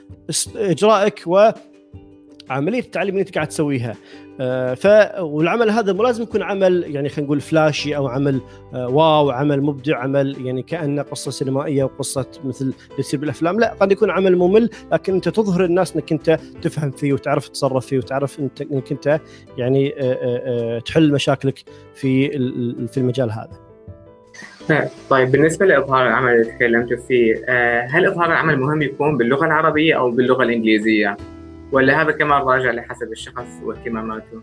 [0.56, 1.22] إجرائك
[2.50, 3.94] عملية التعليم اللي انت قاعد تسويها
[4.40, 4.86] آه ف
[5.20, 8.40] والعمل هذا مو لازم يكون عمل يعني خلينا نقول فلاشي أو عمل
[8.74, 13.72] آه واو عمل مبدع عمل يعني كأنه قصة سينمائية وقصة مثل اللي تصير بالأفلام لا
[13.80, 17.98] قد يكون عمل ممل لكن أنت تظهر الناس إنك أنت تفهم فيه وتعرف تتصرف فيه
[17.98, 19.20] وتعرف انت إنك أنت
[19.58, 21.58] يعني آه تحل مشاكلك
[21.94, 22.28] في
[22.86, 23.64] في المجال هذا.
[25.10, 27.34] طيب بالنسبة لإظهار العمل اللي تكلمت فيه
[27.90, 31.16] هل إظهار العمل مهم يكون باللغة العربية أو باللغة الإنجليزية؟
[31.74, 34.42] ولا هذا كمان راجع لحسب الشخص واهتماماته؟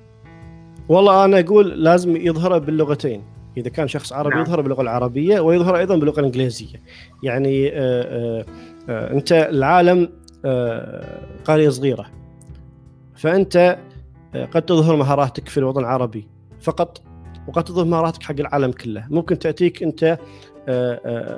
[0.89, 3.23] والله أنا أقول لازم يظهره باللغتين
[3.57, 4.43] إذا كان شخص عربي نعم.
[4.43, 6.81] يظهر باللغة العربية ويظهر أيضا باللغة الإنجليزية
[7.23, 8.45] يعني آآ آه، آآ آه،
[8.89, 10.09] آه، أنت العالم
[11.45, 12.05] قرية صغيرة
[13.15, 13.77] فأنت
[14.51, 16.27] قد تظهر مهاراتك في الوطن العربي
[16.61, 17.01] فقط
[17.47, 20.17] وقد تظهر مهاراتك حق العالم كله ممكن تأتيك أنت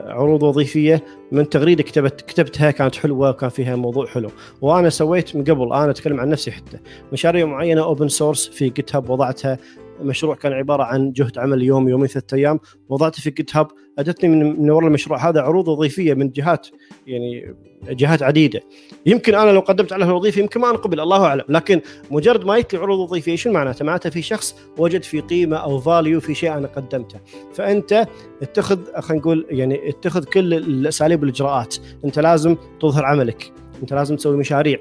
[0.08, 1.04] عروض وظيفية.
[1.32, 4.30] من تغريدة كتبت كتبتها كانت حلوة وكان فيها موضوع حلو.
[4.62, 6.80] وأنا سويت من قبل أنا أتكلم عن نفسي حتى.
[7.14, 9.58] مشاريع معينة open source في GitHub وضعتها.
[10.02, 12.60] مشروع كان عبارة عن جهد عمل يوم يومين ثلاثة أيام.
[12.90, 13.68] وضعته في GitHub
[14.00, 16.68] اتتني من من وراء المشروع هذا عروض وظيفية من جهات
[17.08, 17.56] يعني
[17.90, 18.62] جهات عديدة.
[19.06, 21.44] يمكن أنا لو قدمت على الوظيفة يمكن ما أنقبل الله أعلم.
[21.50, 25.80] لكن مجرد ما يتني عروض وظيفية شو معناته؟ معناته في شخص وجد في قيمة أو
[25.80, 27.20] value في شيء أنا قدمته.
[27.54, 28.08] فأنت
[28.42, 31.76] اتخذ خلينا نقول يعني اتخذ كل الأساليب والإجراءات.
[32.06, 33.52] أنت لازم تظهر عملك.
[33.82, 34.80] أنت لازم تسوي مشاريع.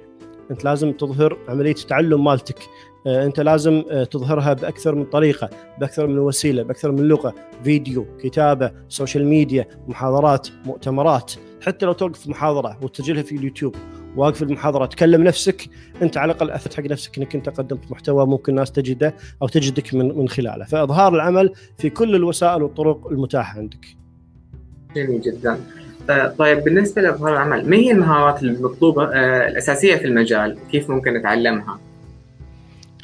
[0.50, 2.58] أنت لازم تظهر عملية التعلم مالتك.
[3.06, 7.34] انت لازم آه، تظهرها بأكثر من طريقة بأكثر من وسيلة بأكثر من لغة
[7.64, 11.32] فيديو كتابة social media محاضرات مؤتمرات.
[11.66, 13.74] حتى لو توقف محاضرة وتسجلها في اليوتيوب
[14.16, 15.68] واقف المحاضرة تكلم نفسك
[16.02, 19.94] انت على الأقل اثبت حق نفسك إنك أنت قدمت محتوى ممكن الناس تجده أو تجدك
[19.94, 20.64] من من خلاله.
[20.64, 23.86] فإظهار العمل في كل الوسائل والطرق المتاحة عندك.
[24.96, 25.60] جميل جدا.
[26.38, 31.91] طيب بالنسبة لإظهار العمل ما هي المهارات المطلوبة آه، الأساسية في المجال؟ كيف ممكن نتعلمها؟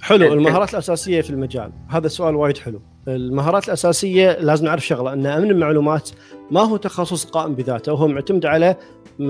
[0.03, 1.73] حلو المهارات الأساسية في المجال.
[1.89, 2.81] هذا سؤال وايد حلو.
[3.09, 6.11] المهارات الأساسية لازم نعرف شغلة أن أمن المعلومات
[6.51, 8.77] ما هو تخصص قائم بذاته وهو معتمد على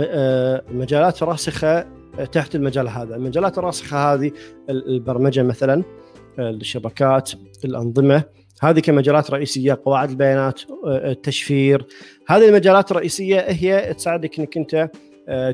[0.00, 1.86] آه، مجالات راسخة
[2.32, 3.16] تحت المجال هذا.
[3.16, 4.32] المجالات الراسخة هذه
[4.70, 5.82] البرمجة مثلا
[6.38, 7.30] الشبكات
[7.64, 8.22] الأنظمة
[8.62, 11.86] هذه كمجالات رئيسية قواعد البيانات آه، التشفير.
[12.28, 14.90] هذه المجالات الرئيسية هي تساعدك إنك أنت آه،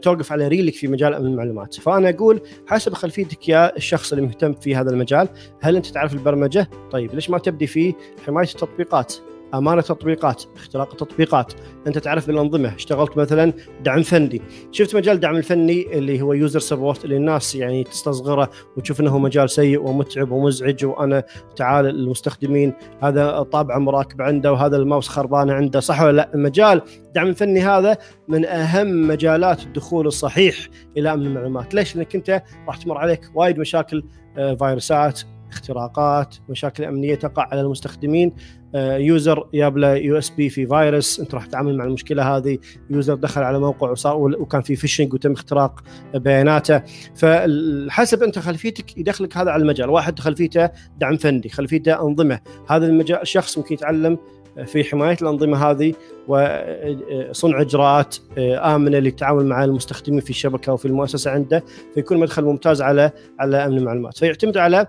[0.02, 1.74] توقف على ريلك في مجال امن المعلومات.
[1.74, 5.28] فأنا أقول حسب خلفيتك يا الشخص اللي مهتم في هذا المجال
[5.60, 7.94] هل أنت تعرف البرمجة؟ طيب ليش ما تبدي في
[8.26, 9.14] حماية التطبيقات؟
[9.58, 11.52] أمانة تطبيقات اختراق التطبيقات.
[11.86, 14.42] أنت تعرف بالأنظمة اشتغلت مثلا دعم فني.
[14.72, 19.50] شفت مجال الدعم الفني اللي هو user support اللي الناس يعني تستصغره وتشوف إنه مجال
[19.50, 21.22] سيء ومتعب ومزعج وأنا
[21.56, 27.26] تعال المستخدمين هذا طابعه مراكب عنده وهذا الماوس خربان عنده صح ولا لأ؟ المجال الدعم
[27.26, 31.74] الفني هذا من أهم مجالات الدخول الصحيح إلى أمن المعلومات.
[31.74, 34.04] ليش؟ لأنك أنت راح تمر عليك وايد مشاكل
[34.38, 38.32] آه، فيروسات اختراقات مشاكل أمنية تقع على المستخدمين.
[38.74, 41.20] user جاب له USB في فيروس.
[41.20, 42.58] أنت راح تتعامل مع المشكلة هذه.
[42.90, 45.80] user دخل على موقع وصار وكان في phishing وتم اختراق
[46.14, 46.82] بياناته.
[47.14, 49.90] فحسب أنت خلفيتك يدخلك هذا على المجال.
[49.90, 52.40] واحد خلفيته دعم فني خلفيته أنظمة.
[52.68, 54.18] هذا المجال الشخص ممكن يتعلم
[54.66, 55.94] في حماية الأنظمة هذه
[56.28, 61.64] وصنع إجراءات آمنة للتعامل مع المستخدمين في الشبكة وفي المؤسسة عنده.
[61.94, 63.10] فيكون مدخل ممتاز على
[63.40, 64.18] على أمن المعلومات.
[64.18, 64.86] فيعتمد على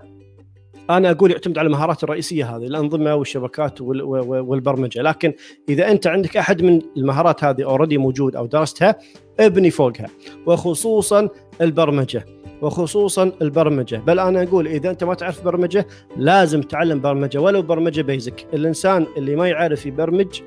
[0.90, 5.02] أنا أقول يعتمد على المهارات الرئيسية هذه الأنظمة والشبكات والبرمجة.
[5.02, 5.32] لكن
[5.68, 8.96] إذا أنت عندك أحد من المهارات هذه already موجود أو درستها
[9.40, 10.06] ابني فوقها.
[10.46, 11.28] وخصوصا
[11.60, 12.24] البرمجة.
[12.62, 13.96] وخصوصا البرمجة.
[13.96, 17.40] بل أنا أقول إذا أنت ما تعرف برمجة لازم تعلم برمجة.
[17.40, 20.40] ولو برمجة basic الإنسان اللي ما يعرف يبرمج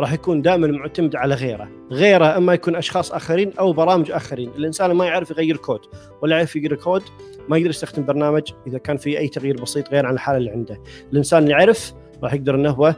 [0.00, 1.68] راح يكون دائما معتمد على غيره.
[1.90, 4.50] غيره إما يكون أشخاص آخرين أو برامج آخرين.
[4.56, 5.80] الإنسان ما يعرف يغير كود.
[6.22, 7.02] ولا يعرف يقرأ كود
[7.48, 10.82] ما يقدر يستخدم برنامج إذا كان في أي تغيير بسيط غير عن الحالة اللي عنده.
[11.12, 12.94] الإنسان اللي يعرف راح يقدر إنه هو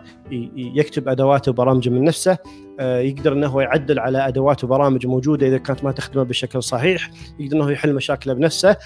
[0.57, 2.39] يكتب ادواته وبرامجه من نفسه
[2.81, 7.11] آه، يقدر إنه هو يعدل على أدوات وبرامج موجودة إذا كانت ما تخدمه بشكل صحيح
[7.39, 8.77] يقدر إنه يحل مشاكله بنفسه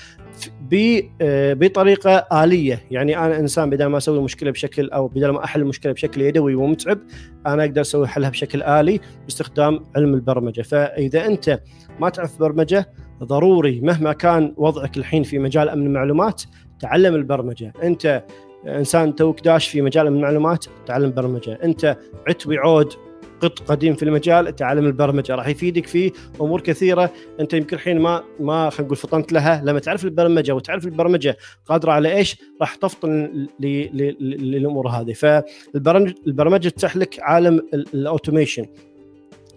[1.20, 2.82] آه، بطريقة آلية.
[2.90, 6.54] يعني أنا إنسان بدل ما أسوي المشكلة بشكل أو بدل ما أحل المشكلة بشكل يدوي
[6.54, 6.98] ومتعب
[7.46, 10.62] أنا أقدر أسوي حلها بشكل آلي باستخدام علم البرمجة.
[10.62, 11.60] فإذا أنت
[12.00, 16.42] ما تعرف برمجة ضروري مهما كان وضعك الحين في مجال أمن المعلومات
[16.80, 17.72] تعلم البرمجة.
[17.82, 18.24] أنت
[18.68, 21.58] إنسان توك داش في مجال المعلومات تعلم برمجة.
[21.64, 21.96] أنت
[22.28, 22.92] عتوي عود
[23.40, 25.34] قط قديم في المجال تعلم البرمجة.
[25.34, 27.12] راح يفيدك في أمور كثيرة.
[27.40, 29.62] أنت يمكن الحين ما ما خلينا نقول فطنت لها.
[29.64, 35.12] لما تعرف البرمجة وتعرف البرمجة قادرة على إيش راح تفطن للأمور هذه.
[35.12, 38.66] فالبرمجه تفتح لك عالم الأوتوميشن.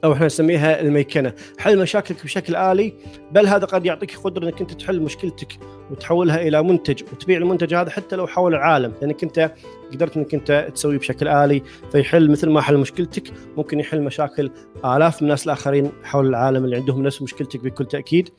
[0.04, 2.94] أو إحنا نسميها الميكنة، حل مشاكلك بشكل آلي
[3.32, 5.60] بل هذا قد يعطيك قدرة إنك أنت تحل مشكلتك
[5.92, 8.94] وتحولها إلى منتج وتبيع المنتج هذا حتى لو حول العالم.
[9.02, 9.52] لأنك أنت
[9.94, 13.24] قدرت إنك أنت تسويه بشكل آلي فيحل مثل ما حل مشكلتك
[13.58, 14.52] ممكن يحل مشاكل
[14.86, 18.30] آلاف من الناس الآخرين حول العالم اللي عندهم نفس مشكلتك بكل تأكيد.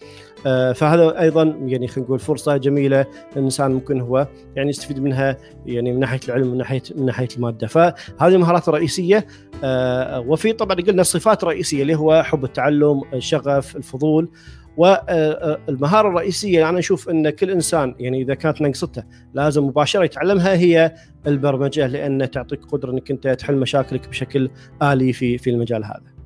[0.75, 6.01] فهذا أيضا يعني خلينا نقول فرصة جميلة الإنسان ممكن هو يعني يستفيد منها يعني من
[6.01, 9.27] ناحية العلم من ناحيه من ناحية المادة فهذه المهارات الرئيسيه
[9.65, 14.29] آه، وفي طبعا قلنا صفات رئيسية اللي هو حب التعلم الشغف الفضول
[14.77, 20.55] والمهاره الرئيسية اللي أنا أشوف إن كل إنسان يعني إذا كانت ناقصته لازم مباشرة يتعلمها
[20.55, 20.95] هي
[21.27, 24.51] البرمجة لأن تعطيك قدرة إنك أنت تحل مشاكلك بشكل
[24.83, 26.20] آلي في في المجال هذا.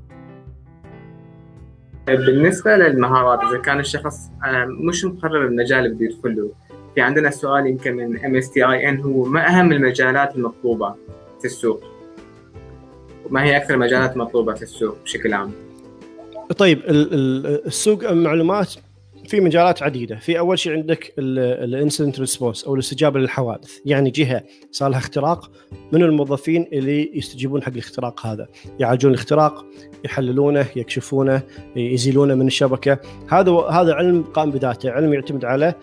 [2.07, 4.17] بالنسبة للمهارات إذا كان الشخص
[4.67, 6.51] مش مقرر المجال اللي بده يدخله
[6.95, 10.95] في عندنا سؤال يمكن من MST ان هو ما أهم المجالات المطلوبة
[11.40, 11.85] في السوق؟
[13.25, 15.53] وما هي أكثر المجالات المطلوبه في السوق بشكل عام؟
[16.59, 18.75] طيب السوق المعلومات
[19.28, 20.16] في مجالات عديدة.
[20.16, 23.78] في أول شيء عندك الانسنت ريسبونس أو الاستجابة للحوادث.
[23.84, 25.50] يعني جهة صار لها اختراق
[25.92, 28.48] من الموظفين اللي يستجيبون حق الاختراق هذا.
[28.78, 29.66] يعالجون الاختراق
[30.04, 31.42] يحللونه يكشفونه
[31.76, 32.98] يزيلونه من الشبكة.
[33.28, 34.90] هذا هذا علم قائم بذاته.
[34.90, 35.74] علم يعتمد على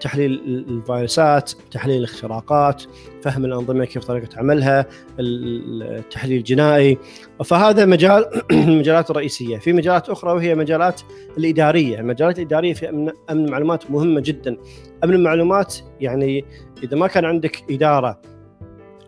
[0.00, 2.82] تحليل الفيروسات تحليل الاختراقات
[3.22, 4.86] فهم الأنظمة كيف طريقة عملها
[5.20, 6.98] التحليل الجنائي.
[7.44, 11.00] فهذا مجال المجالات الرئيسيه في مجالات أخرى وهي مجالات
[11.38, 12.00] الإدارية.
[12.00, 14.56] المجالات الإدارية في امن أمن المعلومات مهمة جدا.
[15.04, 16.44] أمن المعلومات يعني
[16.82, 18.20] إذا ما كان عندك إدارة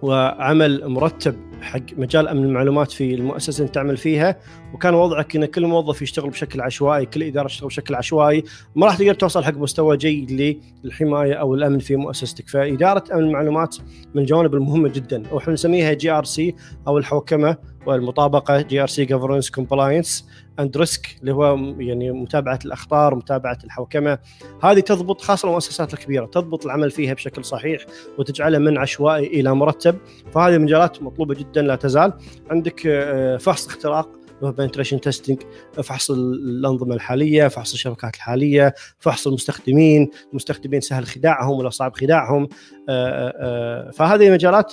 [0.02, 4.36] وعمل مرتب حق مجال أمن المعلومات في المؤسسة اللي تعمل فيها
[4.74, 8.44] وكان وضعك إن كل موظف يشتغل بشكل عشوائي، كل إدارة تشتغل بشكل عشوائي،
[8.76, 13.76] ما راح تقدر توصل حق مستوى جيد للحماية أو الأمن في مؤسستك، فإدارة أمن المعلومات
[14.14, 16.54] من الجوانب المهمة جدا وإحنا نسميها GRC
[16.88, 20.28] أو الحوكمة والمطابقة GRC governance compliance
[20.58, 24.18] and risk اللي هو يعني متابعة الاخطار متابعة الحوكمة.
[24.62, 27.86] هذه تضبط خاصة المؤسسات الكبيرة تضبط العمل فيها بشكل صحيح
[28.18, 29.96] وتجعله من عشوائي إلى مرتب.
[30.32, 32.12] فهذه مجالات مطلوبة جدا لا تزال.
[32.50, 40.80] عندك آه، فحص اختراق penetration testing فحص الأنظمة الحالية فحص الشبكات الحالية فحص المستخدمين المستخدمين
[40.80, 42.48] سهل خداعهم ولا صعب خداعهم.
[42.88, 44.72] آه، آه، فهذه مجالات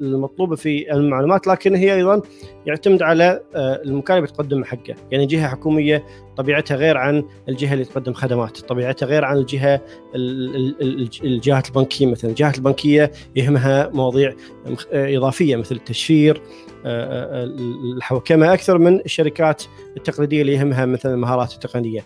[0.00, 2.22] المطلوبة في المعلومات لكن هي أيضا
[2.66, 4.94] يعتمد على آه، المكان اللي بتقدم حقه.
[5.10, 6.04] يعني جهة حكومية
[6.36, 9.80] طبيعتها غير عن الجهة اللي تقدم خدمات طبيعتها غير عن الجهة
[11.24, 12.30] الجهات البنكية مثلا.
[12.30, 14.34] الجهات البنكية يهمها مواضيع
[14.92, 16.42] إضافية مثل التشفير
[16.88, 19.62] الحوكمة أكثر من الشركات
[19.96, 22.00] التقليدية اللي يهمها مثلا المهارات التقنيه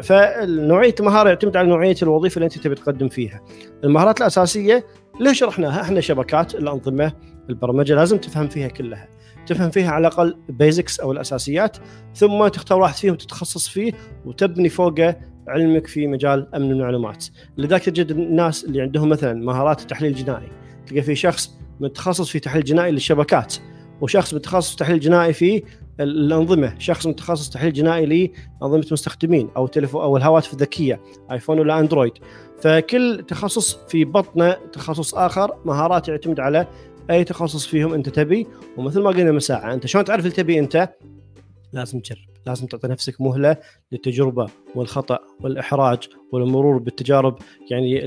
[0.00, 3.40] فنوعية المهارة يعتمد على نوعية الوظيفة اللي أنت تبي تقدم فيها.
[3.84, 4.84] المهارات الأساسية
[5.20, 7.12] ليش شرحناها إحنا شبكات الأنظمة
[7.50, 9.08] البرمجة لازم تفهم فيها كلها.
[9.46, 11.76] تفهم فيها على الأقل بيزكس أو الأساسيات
[12.14, 13.92] ثم تختار واحد فيهم تتخصص فيه
[14.24, 15.16] وتبني فوقه
[15.48, 17.24] علمك في مجال أمن المعلومات.
[17.58, 20.48] لذلك تجد الناس اللي عندهم مثلا مهارات التحليل الجنائي
[20.86, 23.54] تلقى في شخص متخصص في تحليل جنائي للشبكات.
[24.00, 25.62] وشخص متخصص تحليل جنائي في
[26.00, 28.06] الأنظمة، شخص متخصص تحليل جنائي
[28.60, 32.12] لأنظمة مستخدمين أو تليفون أو الهواتف الذكية آيفون ولا أندرويد.
[32.60, 36.66] فكل تخصص في بطنه تخصص آخر مهارات يعتمد على
[37.10, 40.58] أي تخصص فيهم أنت تبي ومثل ما قلنا من ساعه أنت شلون تعرف اللي تبي
[40.58, 40.88] أنت؟
[41.72, 43.56] لازم تجرب لازم تعطي نفسك مهلة
[43.92, 47.38] للتجربة والخطأ والإحراج والمرور بالتجارب
[47.70, 48.04] يعني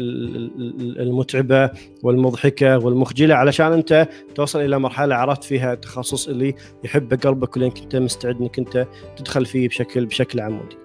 [1.00, 1.72] المتعبة
[2.04, 7.96] والمضحكة والمخجلة علشان أنت توصل إلى مرحلة عرفت فيها التخصص اللي يحبه قلبك واللي أنت
[7.96, 10.78] مستعد إنك أنت تدخل فيه بشكل بشكل عمودي.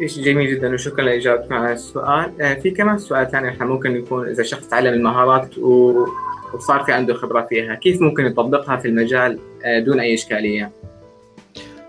[0.00, 4.42] جميل جدا وشكرا لاجابتكم على السؤال آه، في كمان سؤال ثاني إحنا ممكن يكون إذا
[4.42, 10.00] شخص تعلم المهارات وصار في عنده خبرة فيها كيف ممكن يطبقها في المجال آه، دون
[10.00, 10.72] أي إشكالية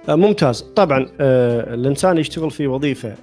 [0.10, 0.62] ممتاز.
[0.62, 3.16] طبعا الإنسان يشتغل في وظيفة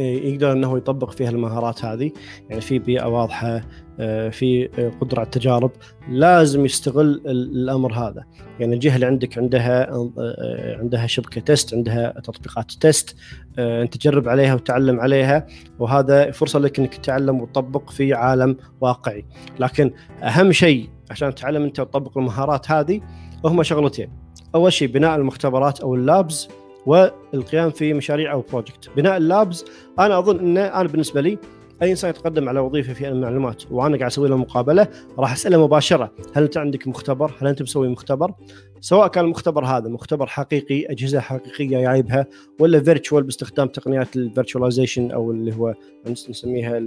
[0.00, 2.10] يقدر إنه يطبق فيها المهارات هذه.
[2.48, 3.62] يعني في بيئة واضحة
[4.00, 4.66] آه، في
[5.00, 5.70] قدرة على التجارب.
[6.10, 8.24] لازم يستغل الأمر هذا.
[8.60, 13.16] يعني الجهة اللي عندك عندها آه، عندها شبكة test عندها تطبيقات test
[13.58, 15.46] آه، أنت تجرب عليها وتعلم عليها
[15.78, 19.24] وهذا فرصة لك إنك تتعلم وتطبق في عالم واقعي.
[19.60, 23.00] لكن أهم شيء عشان تتعلم أنت وتطبق المهارات هذه
[23.44, 24.27] هما شغلتين.
[24.54, 26.48] أول شيء بناء المختبرات أو ال labs
[26.86, 29.64] والقيام في مشاريع أو project بناء ال labs
[29.98, 31.38] أنا أظن إنه أنا بالنسبة لي
[31.82, 36.12] أي إنسان يتقدم على وظيفة في المعلومات وأنا قاعد أسوي له مقابلة راح أسأله مباشرة
[36.34, 38.32] هل أنت عندك مختبر؟ هل أنت مسوي مختبر؟
[38.80, 42.26] سواء كان المختبر هذا مختبر حقيقي أجهزة حقيقية جايبها
[42.60, 45.74] ولا virtual باستخدام تقنيات ال virtualization أو اللي هو
[46.06, 46.78] نسميها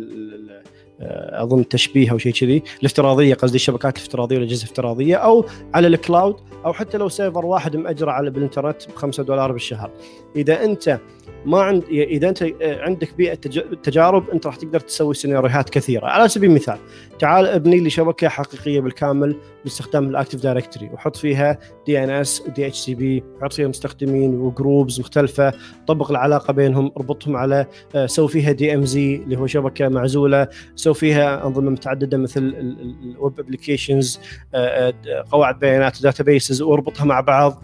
[1.43, 2.63] أظن التشبيه أو شيء كذي.
[2.79, 6.35] الافتراضية قصدي الشبكات الافتراضية والاجهزه الافتراضيه أو على ال cloud
[6.65, 9.91] أو حتى لو server واحد ماجره على بالإنترنت ب 5 دولار بالشهر.
[10.35, 10.99] إذا أنت
[11.45, 13.33] ما عند إذا أنت عندك بيئة
[13.83, 16.05] تجارب أنت راح تقدر تسوي سيناريوهات كثيرة.
[16.05, 16.77] على سبيل المثال
[17.19, 22.41] تعال ابني لي شبكة حقيقية بالكامل باستخدام ال active directory وحط فيها دي ان اس
[22.47, 25.53] ودي اتش سي بي حط فيها مستخدمين و groups مختلفة
[25.87, 31.47] طبق العلاقة بينهم اربطهم على آه، سوي فيها DMZ اللي هو شبكة معزولة سوي فيها
[31.47, 32.41] أنظمة متعددة مثل
[33.03, 34.19] ال web applications
[34.53, 37.63] آه، آه، قواعد بيانات databases واربطها مع بعض.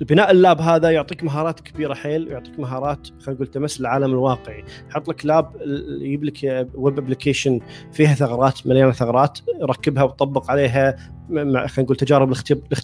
[0.00, 4.64] البناء ال lab هذا يعطيك مهارات كبيرة حيل ويعطيك مهارات خلينا نقول تمس العالم الواقعي.
[4.90, 5.52] يحط لك lab
[6.00, 7.60] يجيب لك web application
[7.92, 10.96] فيها ثغرات مليانة ثغرات ركبها وطبق عليها
[11.28, 12.32] خلينا نقول تجارب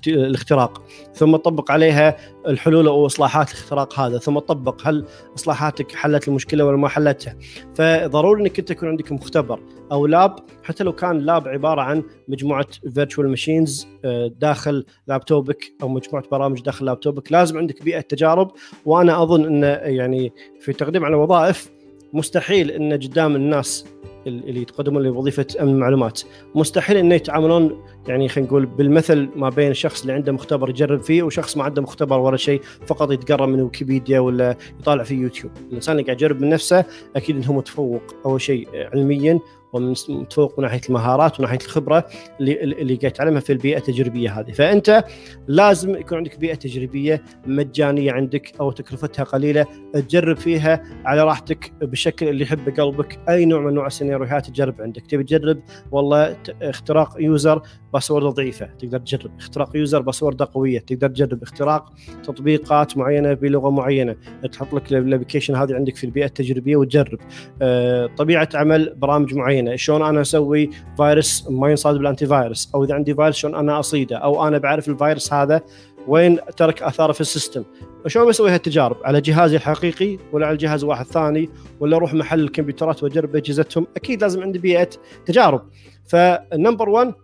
[0.06, 0.82] الاختراق.
[1.14, 2.16] ثم طبق عليها
[2.46, 4.18] الحلول أو إصلاحات الاختراق هذا.
[4.18, 5.04] ثم طبق هل
[5.36, 7.36] إصلاحاتك حلت المشكلة ولا ما حلتها.
[7.74, 9.60] فضروري إنك أنت يكون عندك مختبر
[9.92, 10.36] أو lab.
[10.62, 16.60] حتى لو كان lab عبارة عن مجموعة virtual machines آه، داخل لابتوبك أو مجموعة برامج
[16.60, 18.50] داخل لابتوبك لازم عندك بيئة تجارب.
[18.84, 21.77] وأنا أظن انه يعني في تقديم على وظائف
[22.12, 23.86] مستحيل إن قدام الناس
[24.26, 26.20] اللي يتقدمون لوظيفة أمن المعلومات
[26.54, 31.22] مستحيل إنه يتعاملون يعني خلينا نقول بالمثل ما بين الشخص اللي عنده مختبر يجرب فيه
[31.22, 35.52] وشخص ما عنده مختبر ولا شيء فقط يتقرا من ويكيبيديا ولا يطالع في يوتيوب.
[35.70, 36.84] الإنسان اللي قاعد يجرب من نفسه
[37.16, 39.40] أكيد إنه متفوق أول شيء علميا
[39.72, 42.04] ومتفوق من ناحيه المهارات وناحية الخبرة
[42.40, 45.04] اللي اللي قاعد تعلمها في البيئة التجريبية هذه، فأنت
[45.48, 49.66] لازم يكون عندك بيئة تجريبية مجانية عندك أو تكلفتها قليلة.
[49.92, 55.06] تجرب فيها على راحتك بالشكل اللي يحبه قلبك، أي نوع من انواع السيناريوهات تجرب عندك،
[55.06, 55.60] تبي تجرب؟
[55.90, 57.62] والله اختراق user
[57.92, 58.66] password ضعيفة.
[58.66, 60.78] تقدر تجرب، اختراق user password قوية.
[60.78, 61.92] تقدر تجرب، اختراق
[62.22, 64.16] تطبيقات معينة بلغة معينة،
[64.52, 67.18] تحط لك ال application هذه عندك في البيئة التجريبية وتجرب.
[67.62, 69.57] أه طبيعة عمل برامج معينة.
[69.62, 73.80] معينه شلون أنا أسوي فيروس ما ينصاد بال anti-virus أو إذا عندي فيروس شلون أنا
[73.80, 75.60] أصيده؟ أو أنا بعرف الفيروس هذا
[76.06, 77.64] وين ترك آثاره في ال system؟
[78.06, 81.48] شلون بسوي هالتجارب؟ على جهازي الحقيقي ولا على جهاز واحد ثاني؟
[81.80, 84.90] ولا أروح محل الكمبيوترات وأجرب أجهزتهم؟ أكيد لازم عندي بيئة
[85.26, 85.62] تجارب.
[86.08, 87.14] ف number 1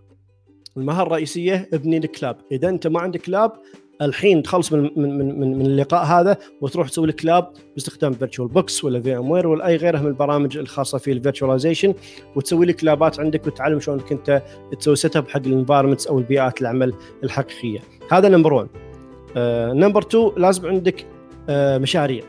[0.76, 3.52] المهارة الرئيسية ابني لك lab إذا أنت ما عندك lab
[4.02, 9.00] الحين تخلص من من من, من اللقاء هذا وتروح تسوي لك لاب باستخدام VirtualBox ولا
[9.00, 11.94] VMware ولا أي غيرها من البرامج الخاصة في ال virtualization
[12.36, 14.42] وتسوي لك lab ات عندك وتتعلم شلون انت
[14.78, 17.80] تسوي setup حق ال environments أو البيئات العمل الحقيقية.
[18.10, 18.68] هذا number 1
[19.76, 22.24] number 2 لازم عندك uh, مشاريع.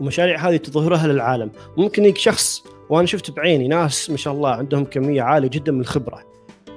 [0.00, 1.50] ومشاريع هذه تظهرها للعالم.
[1.76, 5.80] ممكن يجيك شخص وأنا شفت بعيني ناس ما شاء الله عندهم كمية عالية جدا من
[5.80, 6.30] الخبرة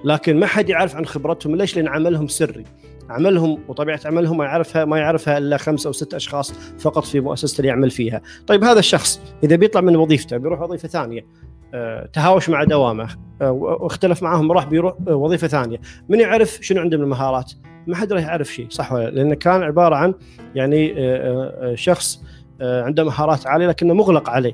[0.03, 2.63] لكن ما حد يعرف عن خبرتهم ليش؟ لأن عملهم سري.
[3.09, 7.57] عملهم وطبيعة عملهم ما يعرفها ما يعرفها إلا خمسة أو ست أشخاص فقط في مؤسسته
[7.57, 8.21] اللي يعمل فيها.
[8.47, 11.25] طيب هذا الشخص إذا بيطلع من وظيفته بيروح وظيفة ثانية
[11.73, 13.09] أه تهاوش مع دوامه
[13.41, 15.79] أه واختلف معاهم راح بيروح أه وظيفة ثانية،
[16.09, 17.51] من يعرف شنو عنده من المهارات؟
[17.87, 20.13] ما حد راح يعرف شيء صح ولا لأنه كان عبارة عن
[20.55, 20.95] يعني
[21.75, 22.23] شخص
[22.61, 24.53] عنده مهارات عالية لكنه مغلق عليه.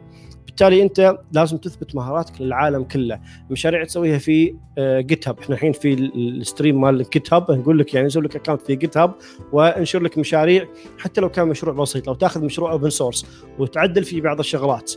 [0.59, 3.19] بالتالي انت لازم تثبت مهاراتك للعالم كله.
[3.49, 8.23] مشاريع تسويها في GitHub إحنا الحين في ال stream مال GitHub نقول لك يعني نسوي
[8.23, 9.13] لك account في GitHub
[9.51, 12.07] وانشر لك مشاريع حتى لو كان مشروع بسيط.
[12.07, 13.25] لو تاخذ مشروع open source
[13.59, 14.91] وتعدل فيه بعض الشغلات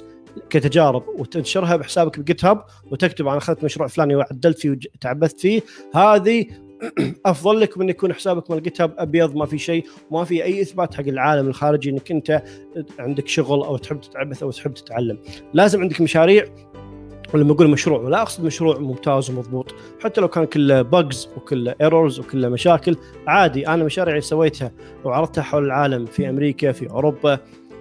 [0.51, 5.63] كتجارب وتنشرها بحسابك ب GitHub وتكتب أنا أخذت مشروع فلاني وعدلت فيه وتعبثت فيه
[5.95, 6.47] هذه
[7.27, 10.95] افضل لك من يكون حسابك مال Git أبيض ما في شيء وما في أي إثبات
[10.95, 12.43] حق العالم الخارجي إنك أنت
[12.99, 15.19] عندك شغل أو تحب تتعبث أو تحب تتعلم.
[15.55, 16.45] لازم عندك مشاريع
[17.35, 19.75] ولما أقول مشروع ولا أقصد مشروع ممتاز ومضبوط.
[20.01, 24.73] حتى لو كان كله bugs وكله errors وكله مشاكل عادي أنا مشاريعي سويتها
[25.05, 27.39] وعرضتها حول العالم في أمريكا في أوروبا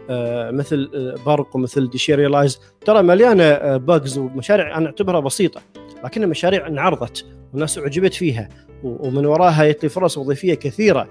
[0.10, 0.90] آه مثل
[1.26, 5.62] برق ومثل Deserialize ترى مليانة bugs ومشاريع أنا أعتبرها بسيطة.
[6.04, 8.50] لكنها مشاريع انعرضت والناس أعجبت فيها
[8.84, 11.08] ومن وراها يتني فرص وظيفية كثيرة.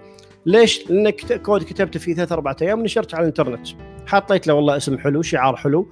[0.47, 3.69] ليش؟ لأنك كود كتبته في ثلاث أربع أيام نشرته على الإنترنت.
[4.07, 5.89] حطيت له والله اسم حلو شعار حلو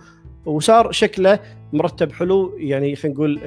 [0.47, 1.39] وصار شكله
[1.73, 3.41] مرتب حلو يعني خلينا نقول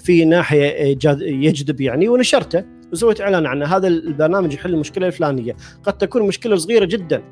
[0.00, 3.76] في ناحية يجذب يعني ونشرته وسويت إعلان عنه.
[3.76, 5.56] هذا البرنامج يحل المشكلة الفلانية.
[5.82, 7.22] قد تكون مشكلة صغيرة جدا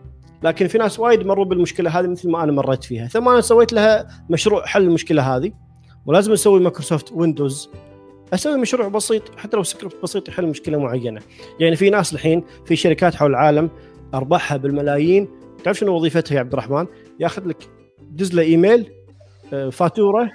[0.42, 3.06] لكن في ناس وايد مروا بالمشكلة هذه مثل ما أنا مريت فيها.
[3.06, 5.52] ثم أنا سويت لها مشروع حل المشكلة هذه.
[6.06, 7.70] ولازم أسوي Microsoft Windows.
[8.34, 11.20] أسوي مشروع بسيط حتى لو سكريبت بسيط يحل مشكلة معينة.
[11.60, 13.70] يعني في ناس الحين في شركات حول العالم
[14.14, 15.28] أرباحها بالملايين.
[15.64, 16.86] تعرف شنو وظيفتها يا عبد الرحمن؟
[17.20, 17.68] ياخذ لك
[18.10, 18.90] دز له إيميل
[19.72, 20.30] فاتورة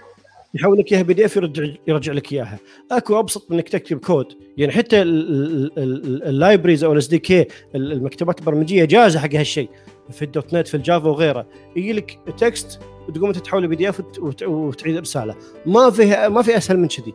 [0.53, 2.59] يحول لك إياها PDF يرجع يرجع لك إياها.
[2.91, 4.25] أكو أبسط من إنك تكتب كود.
[4.57, 7.45] يعني حتى ال libraries أو ال SDK
[7.75, 9.69] المكتبات البرمجية جاهزة حق هالشيء.
[10.11, 11.47] في ال .NET في ال Java وغيره.
[11.75, 14.01] يجي لك text وتقوم أنت تحوله PDF
[14.43, 15.35] وتعيد إرساله.
[15.65, 17.13] ما فيها ما في أسهل من كذي.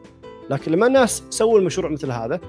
[0.51, 2.40] لكن لما الناس سووا المشروع مثل هذا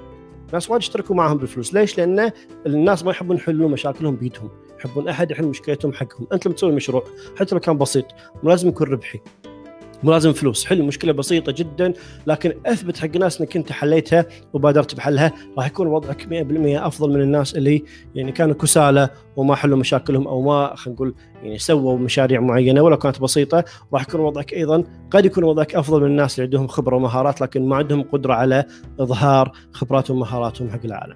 [0.53, 1.73] ناس وايد اشتركوا معهم بالفلوس.
[1.73, 2.31] ليش؟ لأن
[2.65, 4.49] الناس ما يحبون يحلون مشاكلهم بيدهم.
[4.79, 6.27] يحبون أحد يحل مشكلتهم حقهم.
[6.33, 7.03] أنت لما تسوي مشروع
[7.39, 8.05] حتى لو كان بسيط
[8.43, 9.19] لازم يكون ربحي.
[10.03, 10.65] مو لازم فلوس.
[10.65, 11.93] حل مشكلة بسيطة جدا
[12.27, 15.31] لكن أثبت حق الناس إنك أنت حليتها وبادرت بحلها.
[15.57, 17.83] راح يكون وضعك 100% أفضل من الناس اللي
[18.15, 22.97] يعني كانوا كسالى وما حلوا مشاكلهم أو ما خلينا نقول يعني سووا مشاريع معينة ولو
[22.97, 23.63] كانت بسيطة.
[23.93, 27.67] راح يكون وضعك أيضا قد يكون وضعك أفضل من الناس اللي عندهم خبرة ومهارات لكن
[27.67, 28.65] ما عندهم قدرة على
[28.99, 31.15] إظهار خبراتهم ومهاراتهم حق العالم.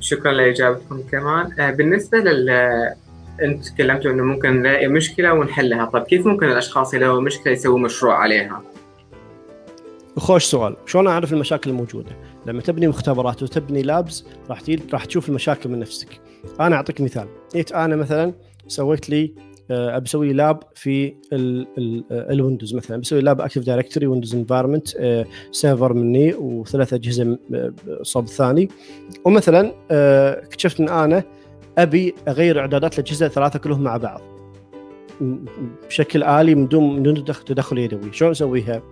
[0.00, 1.74] شكرا لإجابتكم كمان.
[1.76, 2.48] بالنسبة لل
[3.42, 8.14] انت تكلمتوا انه ممكن نلاقي مشكلة ونحلها، طيب كيف ممكن الأشخاص يلاقوا مشكلة يسووا مشروع
[8.14, 8.62] عليها؟
[10.16, 12.10] خوش سؤال، شلون أعرف المشاكل الموجودة؟
[12.46, 14.62] لما تبني مختبرات وتبني لابز راح
[14.92, 16.08] راح تشوف المشاكل من نفسك.
[16.60, 18.34] أنا أعطيك مثال، جيت أنا مثلا
[18.66, 19.34] سويت لي
[19.70, 21.14] أبي أسوي لاب في
[22.12, 24.88] ال Windows مثلا بسوي lab Active Directory Windows environment
[25.52, 27.38] server مني وثلاث أجهزة
[28.02, 28.68] صوب ثاني
[29.24, 31.22] ومثلا اكتشفت إن أنا
[31.78, 34.20] أبي أغير إعدادات الأجهزة ثلاثة كلهم مع بعض.
[35.88, 38.12] بشكل آلي من دون من دون تدخل يدوي.
[38.12, 38.82] شلون أسويها؟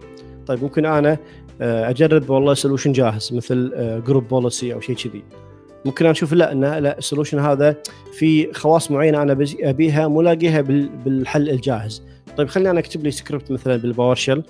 [0.46, 1.18] طيب ممكن أنا
[1.60, 3.72] آه، أجرب والله solution جاهز مثل
[4.06, 5.24] Group Policy أو شيء كذي.
[5.84, 7.76] ممكن أشوف لا انه لا ال solution هذا
[8.12, 10.60] في خواص معينة أنا أبيها مو لاقيها
[11.04, 12.02] بالحل الجاهز.
[12.36, 14.42] طيب خليني أنا أكتب لي سكريبت مثلا بال PowerShell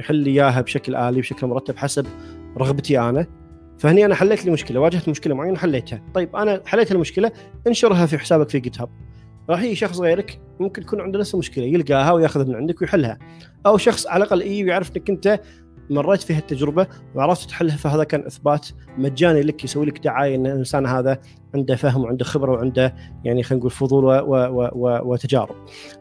[0.00, 2.06] يحل لي إياها بشكل آلي بشكل مرتب حسب
[2.58, 3.26] رغبتي أنا.
[3.78, 6.02] فهني أنا حليت لي مشكلة واجهت مشكلة معينة حليتها.
[6.14, 7.32] طيب أنا حليت المشكلة
[7.66, 8.88] انشرها في حسابك في GitHub
[9.50, 13.18] راح يجي شخص غيرك ممكن يكون عنده نفس المشكلة يلقاها ويأخذ من عندك ويحلها.
[13.66, 15.40] أو شخص على الأقل يجي ويعرف إنك أنت
[15.90, 18.68] مريت في التجربه وعرفت تحلها فهذا كان إثبات
[18.98, 21.18] مجاني لك يسوي لك دعاية إن الإنسان هذا
[21.54, 25.56] عنده فهم وعنده خبرة وعنده يعني خلينا نقول فضول و و و وتجارب.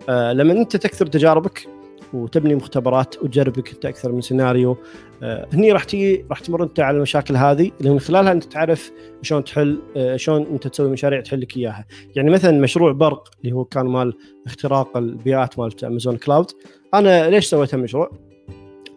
[0.09, 1.67] آه لما أنت تكثر تجاربك
[2.13, 4.77] وتبني مختبرات وتجربك أنت أكثر من سيناريو.
[5.23, 8.91] آه هني راح تيجي راح تمر أنت على المشاكل هذه اللي من خلالها أنت تعرف
[9.21, 11.85] شلون تحل آه شلون أنت تسوي مشاريع تحل لك إياها.
[12.15, 14.13] يعني مثلا مشروع برق اللي هو كان مال
[14.45, 16.51] اختراق البيئات مالت Amazon Cloud
[16.93, 18.11] أنا ليش سويت المشروع؟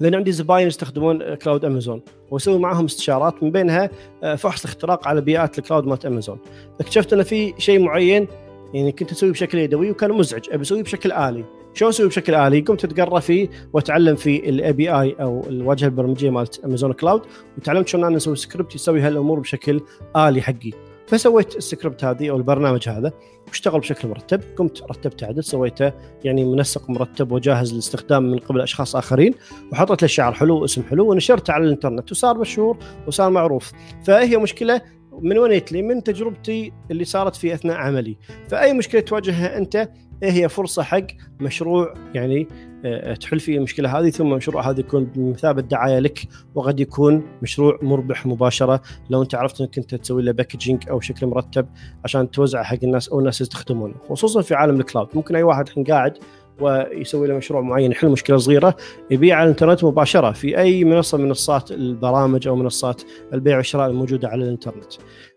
[0.00, 3.90] لأن عندي زباين يستخدمون cloud Amazon وأسوي معهم استشارات من بينها
[4.22, 6.38] آه، فحص اختراق على بيئات ال cloud مالت امازون
[6.80, 8.28] اكتشفت أن في شيء معين
[8.74, 11.44] يعني كنت أسويه بشكل يدوي وكان مزعج أبي أسويه بشكل آلي.
[11.74, 16.64] شلون أسوي بشكل آلي؟ قمت أتقرأ فيه وأتعلم في ال API أو الواجهة البرمجية مالت
[16.64, 17.22] Amazon Cloud
[17.58, 19.80] وتعلمت شلون أنا أسوي سكريبت يسوي هالأمور بشكل
[20.16, 20.70] آلي حقي
[21.06, 23.12] فسويت السكريبت هذه أو البرنامج هذا
[23.48, 25.92] واشتغل بشكل مرتب قمت رتبت عدل سويته
[26.24, 29.34] يعني منسق مرتب وجاهز للاستخدام من قبل أشخاص آخرين
[29.72, 33.72] وحطيت له شعار حلو واسم حلو ونشرته على الإنترنت وصار مشهور وصار معروف
[34.04, 34.80] فهي مشكلة
[35.22, 38.16] من وين لي؟ من تجربتي اللي صارت في أثناء عملي،
[38.48, 39.88] فأي مشكلة تواجهها أنت
[40.22, 41.06] هي فرصة حق
[41.40, 42.48] مشروع يعني
[42.84, 47.78] آه، تحل فيه المشكلة هذه ثم المشروع هذا يكون بمثابه دعاية لك وقد يكون مشروع
[47.82, 51.66] مربح مباشرة لو أنت عرفت إنك أنت تسوي له packaging أو شكل مرتب
[52.04, 55.68] عشان توزعه حق الناس أو الناس يستخدمونه خصوصا في عالم ال cloud ممكن أي واحد
[55.68, 56.18] الحين قاعد
[56.60, 58.76] ويسوي له مشروع معين يحل مشكلة صغيرة
[59.10, 63.02] يبيع على الإنترنت مباشرة في أي منصة من منصات البرامج أو منصات
[63.34, 64.92] البيع والشراء الموجودة على الإنترنت.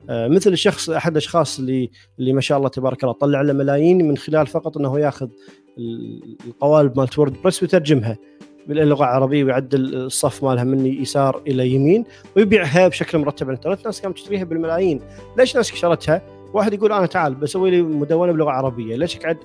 [0.10, 4.08] آه، مثل الشخص أحد الأشخاص اللي اللي ما شاء الله تبارك الله طلع له ملايين
[4.08, 5.28] من خلال فقط إنه ياخذ
[6.48, 8.18] القوالب مالت وورد بريس ويترجمها
[8.68, 12.04] باللغة العربية ويعدل الصف مالها من يسار إلى يمين
[12.36, 15.02] ويبيعها بشكل مرتب على الإنترنت، ناس قامت تشتريها بالملايين،
[15.38, 16.22] ليش ناس شرتها؟
[16.54, 19.38] واحد يقول أنا تعال بسوي لي مدونة بلغة عربية، ليش أقعد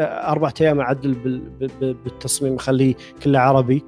[0.00, 1.14] أربع أيام أعدل
[1.80, 3.84] بالتصميم أخليه كله عربي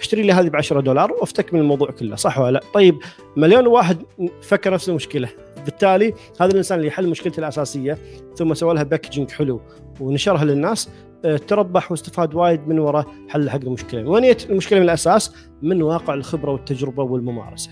[0.00, 2.98] أشتري لي هذه ب 10 دولار وأفتك من الموضوع كله صح ولا لا؟ طيب
[3.36, 4.02] مليون واحد
[4.42, 5.28] فكر نفس المشكلة
[5.64, 7.98] بالتالي هذا الإنسان اللي حل مشكلته الأساسية
[8.36, 9.60] ثم سوى لها packaging حلو
[10.00, 10.88] ونشرها للناس
[11.24, 16.14] آه، تربح واستفاد وايد من وراء حل حق المشكلة، وين المشكلة من الأساس؟ من واقع
[16.14, 17.70] الخبرة والتجربة والممارسة.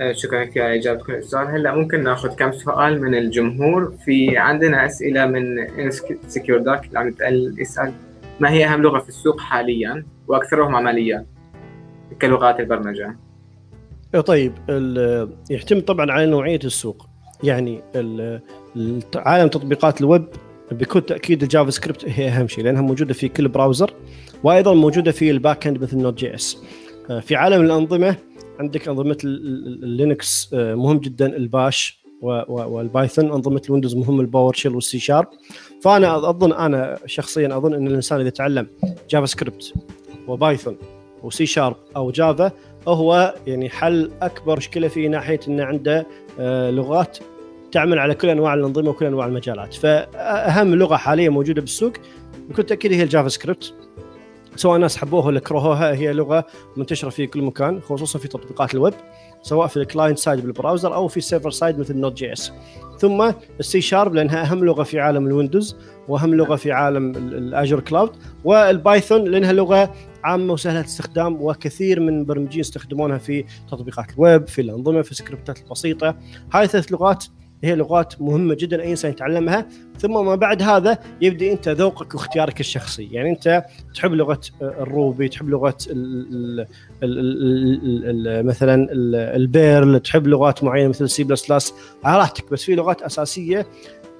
[0.00, 4.86] آه، شكرا لك على إجابتكم السؤال هلأ ممكن نأخذ كم سؤال من الجمهور؟ في عندنا
[4.86, 5.42] أسئلة من
[6.28, 7.14] Secure Duck اللي عم
[7.58, 7.92] يسأل
[8.40, 11.26] ما هي أهم لغة في السوق حاليا وأكثرهم عمليا
[12.22, 13.16] كلغات البرمجة؟
[14.14, 14.52] إيه، طيب
[15.50, 17.06] يعتمد طبعا على نوعية السوق.
[17.42, 17.82] يعني
[19.16, 20.26] عالم تطبيقات الويب
[20.72, 23.94] بكل تأكيد ال JavaScript هي أهم شيء لأنها موجودة في كل browser
[24.44, 26.62] وأيضا موجودة في ال back end مثل Node.js
[27.10, 28.16] آه، في عالم الأنظمة
[28.60, 32.06] عندك أنظمة ال Linux آه، مهم جدا ال Bash
[32.48, 35.28] وال Python أنظمة ال Windows مهم الباور شيل والسي شارب
[35.82, 38.66] فأنا أظن أنا شخصيا أظن إن الإنسان إذا تعلم
[39.10, 39.74] جافا سكريبت
[40.28, 40.76] وبايثون
[41.22, 42.52] وسي شارب أو جافا
[42.88, 46.06] هو يعني حل أكبر مشكلة في ناحية إنه عنده
[46.40, 47.18] آه، لغات
[47.72, 49.74] تعمل على كل أنواع الأنظمة وكل أنواع المجالات.
[49.74, 51.92] فأهم لغة حاليا موجودة بالسوق
[52.48, 53.74] بكل تأكيد هي ال JavaScript
[54.56, 56.46] سواء الناس حبوها ولا كرهوها هي لغة
[56.76, 58.94] منتشرة في كل مكان خصوصا في تطبيقات الويب
[59.42, 62.52] سواء في ال client side بال browser أو في ال server side مثل Node.js
[62.98, 65.76] ثم السي شارب لأنها أهم لغة في عالم ال Windows
[66.08, 68.10] وأهم لغة في عالم ال Azure Cloud
[68.44, 69.92] وال Python لأنها لغة
[70.24, 75.58] عامة وسهلة الاستخدام وكثير من المبرمجين يستخدمونها في تطبيقات الويب في الأنظمة في ال scriptات
[75.58, 76.16] البسيطة.
[76.52, 77.24] هاي ثلاث لغات
[77.64, 79.66] هي لغات مهمة جدا أي إنسان يتعلمها.
[79.98, 83.08] ثم ما بعد هذا يبدأ أنت ذوقك واختيارك الشخصي.
[83.12, 86.66] يعني أنت تحب لغة ال Ruby تحب لغة ال
[87.02, 88.88] ال ال مثلا
[89.36, 91.74] ال Perl تحب لغات معينة مثل سي بلس بلس.
[92.04, 93.66] على راحتك بس في لغات أساسية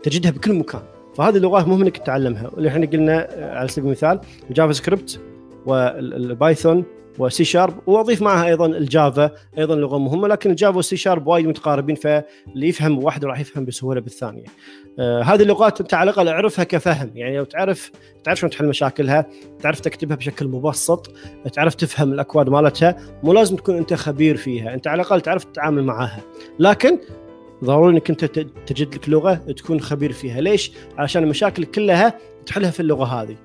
[0.03, 0.83] تجدها بكل مكان.
[1.15, 2.51] فهذه اللغات مهم إنك تتعلمها.
[2.55, 4.21] واللي إحنا قلنا على سبيل المثال
[4.51, 5.21] ال Java سكريبت
[5.67, 6.85] والبايثون
[7.19, 11.97] وسي شارب وأضيف معها أيضا الجافا أيضا لغه مهمه لكن الجافا والسي شارب وايد متقاربين
[11.97, 14.45] فاللي يفهم واحد راح يفهم بسهولة بالثانية.
[14.99, 17.91] آه هذه اللغات انت على الاقل اعرفها كفهم يعني لو تعرف
[18.25, 19.27] تعرف شلون تحل مشاكلها،
[19.61, 21.13] تعرف تكتبها بشكل مبسط،
[21.53, 25.85] تعرف تفهم الأكواد مالتها، مو لازم تكون أنت خبير فيها، أنت على الأقل تعرف تتعامل
[25.85, 26.21] معها.
[26.59, 26.99] لكن
[27.65, 28.25] ضروري إنك أنت
[28.67, 33.37] تجد لك لغة تكون خبير فيها، ليش؟ علشان المشاكل كلها تحلها في اللغة هذه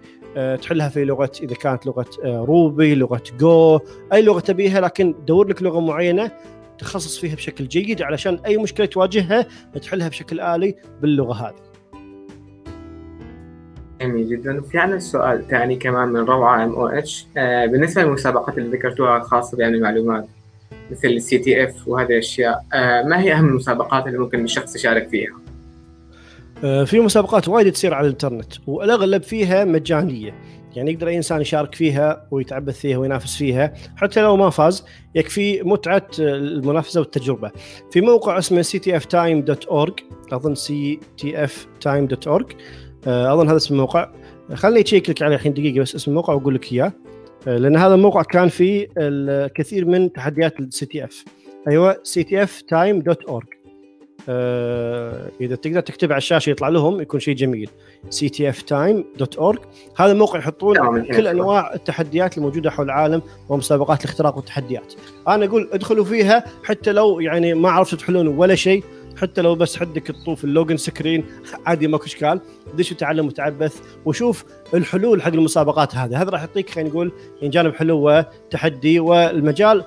[0.61, 3.79] تحلها في لغة إذا كانت لغة آه، Ruby لغة Go
[4.13, 6.31] أي لغة تبيها لكن دور لك لغة معينة
[6.77, 9.45] تخصص فيها بشكل جيد علشان أي مشكلة تواجهها
[9.81, 11.71] تحلها بشكل آلي باللغة هذه.
[14.01, 14.59] جميل جدا.
[14.59, 17.27] وفي عندنا سؤال ثاني كمان من روعة MOH.
[17.35, 20.25] بالنسبة للمسابقات اللي ذكرتوها الخاصة بعلم المعلومات
[20.91, 25.33] مثل ال CTF وهذه الأشياء آه، ما هي أهم المسابقات اللي ممكن الشخص يشارك فيها؟
[26.63, 30.33] آه، في مسابقات وايد تصير على الانترنت والأغلب فيها مجانية.
[30.75, 34.85] يعني يقدر أي إنسان يشارك فيها ويتعبث فيها وينافس فيها حتى لو ما فاز
[35.15, 37.51] يكفي متعة المنافسة والتجربة.
[37.91, 39.93] في موقع اسمه ctftime.org
[40.33, 42.45] أظن ctftime.org
[43.07, 44.11] آه، أظن هذا اسم الموقع.
[44.53, 46.93] خليني أشيك لك عليه الحين دقيقة بس اسم الموقع وأقول لك إياه.
[47.47, 51.25] آه، لأن هذا الموقع كان فيه الكثير من تحديات ال CTF
[51.67, 52.23] أيوه سي
[54.29, 57.69] org إذا تقدر تكتب على الشاشة يطلع لهم يكون شيء جميل.
[58.09, 59.59] CTFtime dot org
[59.97, 64.93] هذا الموقع يحطون نعم، كل أنواع التحديات الموجودة حول العالم ومسابقات الاختراق والتحديات
[65.27, 68.83] أنا أقول ادخلوا فيها حتى لو يعني ما عرفتوا تحلون ولا شيء
[69.17, 71.25] حتى لو بس حدك تطوف ال login screen
[71.65, 72.41] عادي ماكو إشكال.
[72.77, 76.21] دش وتعلم وتعبث وشوف الحلول حق المسابقات هذه.
[76.21, 77.11] هذا راح يعطيك خلينا نقول
[77.43, 79.85] جانب حلو وتحدي والمجال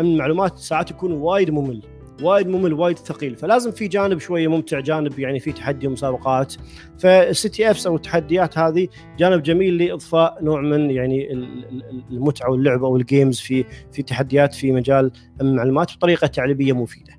[0.00, 1.82] المعلومات ساعات يكون وايد ممل
[2.22, 3.36] وايد ممل وايد ثقيل.
[3.36, 6.54] فلازم في جانب شوية ممتع جانب يعني في تحدي ومسابقات.
[6.98, 8.88] فال CTFs أو التحديات هذه
[9.18, 11.32] جانب جميل لإضفاء نوع من يعني
[12.10, 15.10] المتعة واللعبة وال games في في تحديات في مجال
[15.40, 17.12] المعلومات بطريقة تعليمية مفيدة.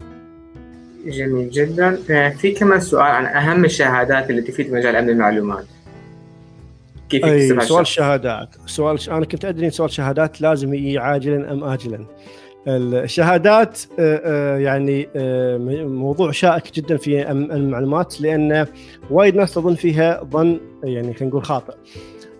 [1.05, 1.95] جميل جدا.
[2.29, 5.65] في كمان سؤال عن أهم الشهادات اللي تفيد مجال امن المعلومات.
[7.09, 9.09] كيف أي سؤال الشهادات سؤال ش...
[9.09, 12.05] أنا كنت أدري سؤال شهادات لازم يجي عاجلا أم اجلا.
[12.67, 15.57] الشهادات آه، آه، يعني آه،
[15.87, 18.67] موضوع شائك جدا في المعلومات لأن
[19.11, 21.73] وايد ناس تظن فيها ظن يعني خلينا نقول خاطئ.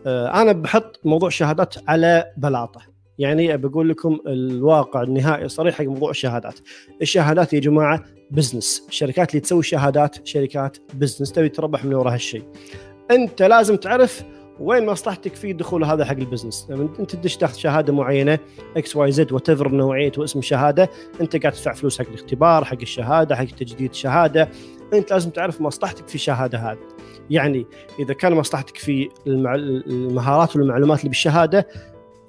[0.07, 2.81] أنا بحط موضوع الشهادات على بلاطة.
[3.19, 6.59] يعني بقول لكم الواقع النهائي صريح حق موضوع الشهادات.
[7.01, 12.43] الشهادات يا جماعة business الشركات اللي تسوي شهادات شركات business تبي تربح من وراء هالشيء
[13.11, 14.23] أنت لازم تعرف
[14.59, 16.67] وين مصلحتك في دخول هذا حق ال business.
[16.69, 18.39] لما انت تدش تاخذ شهادة معينة
[18.77, 20.89] X Y Z وات نوعية واسم الشهاده
[21.21, 24.49] انت قاعد تدفع فلوس حق الاختبار حق الشهادة حق تجديد الشهاده
[24.93, 26.77] انت لازم تعرف مصلحتك في الشهاده هذه.
[27.29, 27.65] يعني
[27.99, 31.67] إذا كان مصلحتك في المهارات والمعلومات اللي بالشهادة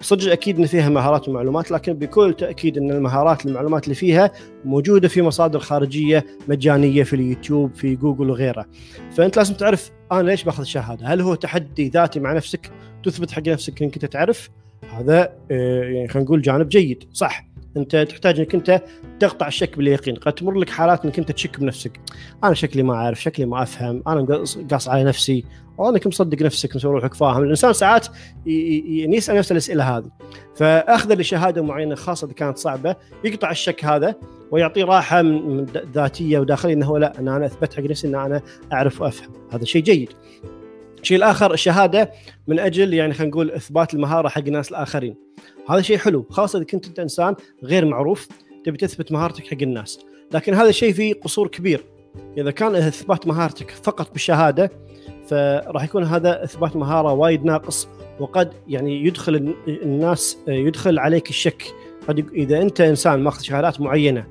[0.01, 4.33] صدق أكيد إن فيها مهارات ومعلومات لكن بكل تأكيد إن المهارات والمعلومات اللي فيها
[4.65, 8.67] موجودة في مصادر خارجية مجانية في اليوتيوب في جوجل وغيره
[9.17, 12.71] فأنت لازم تعرف أنا ليش بأخذ الشهادة؟ هل هو تحدي ذاتي مع نفسك؟
[13.05, 14.51] تثبت حق نفسك إنك أنت تعرف؟
[14.93, 17.48] هذا آه، يعني خلينا نقول جانب جيد صح.
[17.79, 18.83] انت تحتاج انك انت
[19.21, 22.01] تقطع الشك باليقين قد تمر لك حالات انك انت تشك بنفسك.
[22.45, 25.45] أنا شكلي ما أعرف شكلي ما أفهم أنا قاص على نفسي
[25.79, 27.43] والله انك مصدق نفسك مسوي روحك فاهم.
[27.43, 28.07] الإنسان ساعات
[28.47, 30.11] يسأل نفسه الأسئلة هذه.
[30.57, 34.15] فأخذ لشهاده معينة خاصة إذا كانت صعبة يقطع الشك هذا
[34.51, 35.23] ويعطيه راحة
[35.95, 39.33] ذاتية وداخلية إنه لا إن أنا أثبت حق نفسي إن أنا أعرف وأفهم.
[39.53, 40.11] هذا شيء جيد.
[41.03, 42.13] الشيء الآخر الشهادة
[42.47, 45.15] من أجل يعني خلينا نقول إثبات المهارة حق الناس الآخرين.
[45.71, 47.35] هذا شيء حلو خاصة إذا كنت أنت إنسان
[47.65, 48.29] غير معروف
[48.65, 49.99] تبي تثبت مهارتك حق الناس.
[50.33, 51.85] لكن هذا الشيء فيه قصور كبير.
[52.39, 54.71] إذا كان إثبات مهارتك فقط بالشهادة
[55.27, 57.89] فراح يكون هذا إثبات مهارة وايد ناقص
[58.21, 61.65] وقد يعني يدخل الناس يدخل عليك الشك.
[62.09, 64.27] قد إذا أنت إنسان ماخذ شهادات معينة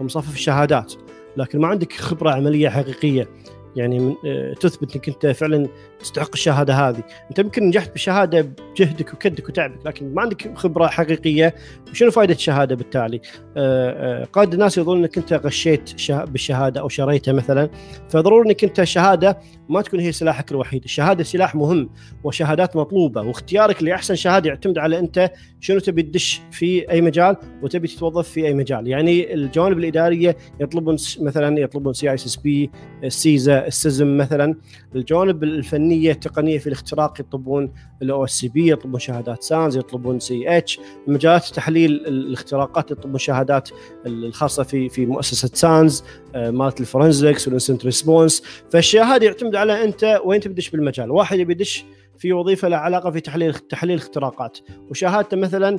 [0.00, 0.92] ومصفف الشهادات
[1.36, 3.28] لكن ما عندك خبرة عملية حقيقية
[3.76, 5.68] يعني من آه، تثبت إنك أنت فعلا
[6.00, 11.54] تستحق الشهادة هذه، أنت يمكن نجحت بالشهادة بجهدك وكدك وتعبك لكن ما عندك خبرة حقيقية،
[11.92, 13.20] شنو فائده الشهادة بالتالي؟
[13.56, 17.70] آه، آه، قاد الناس يظن إنك أنت غشيت بالشهادة أو شريتها مثلا،
[18.08, 19.38] فضروري إنك أنت الشهاده
[19.70, 21.90] ما تكون هي سلاحك الوحيد، الشهادة سلاح مهم
[22.24, 27.88] وشهادات مطلوبة واختيارك لأحسن شهادة يعتمد على أنت شنو تبي تدش في أي مجال وتبي
[27.88, 32.70] تتوظف في أي مجال، يعني الجوانب الإدارية يطلبون مثلا يطلبون CISSP،
[33.08, 34.54] CISA، ال CISM مثلا،
[34.94, 41.90] الجوانب الفنية التقنية في الاختراق يطلبون ال OSCP، يطلبون شهادات SANS، يطلبون CEH، مجالات تحليل
[41.90, 43.68] الاختراقات يطلبون شهادات
[44.06, 49.84] الخاصة في في مؤسسة SANS آه، مالت ال forensics وال incident response، فالشهاده يعتمد على
[49.84, 51.84] أنت وين تبي تدش بالمجال، واحد يبي يدش
[52.18, 54.58] في وظيفة لها علاقة في تحليل تحليل اختراقات
[54.90, 55.78] وشهادته مثلا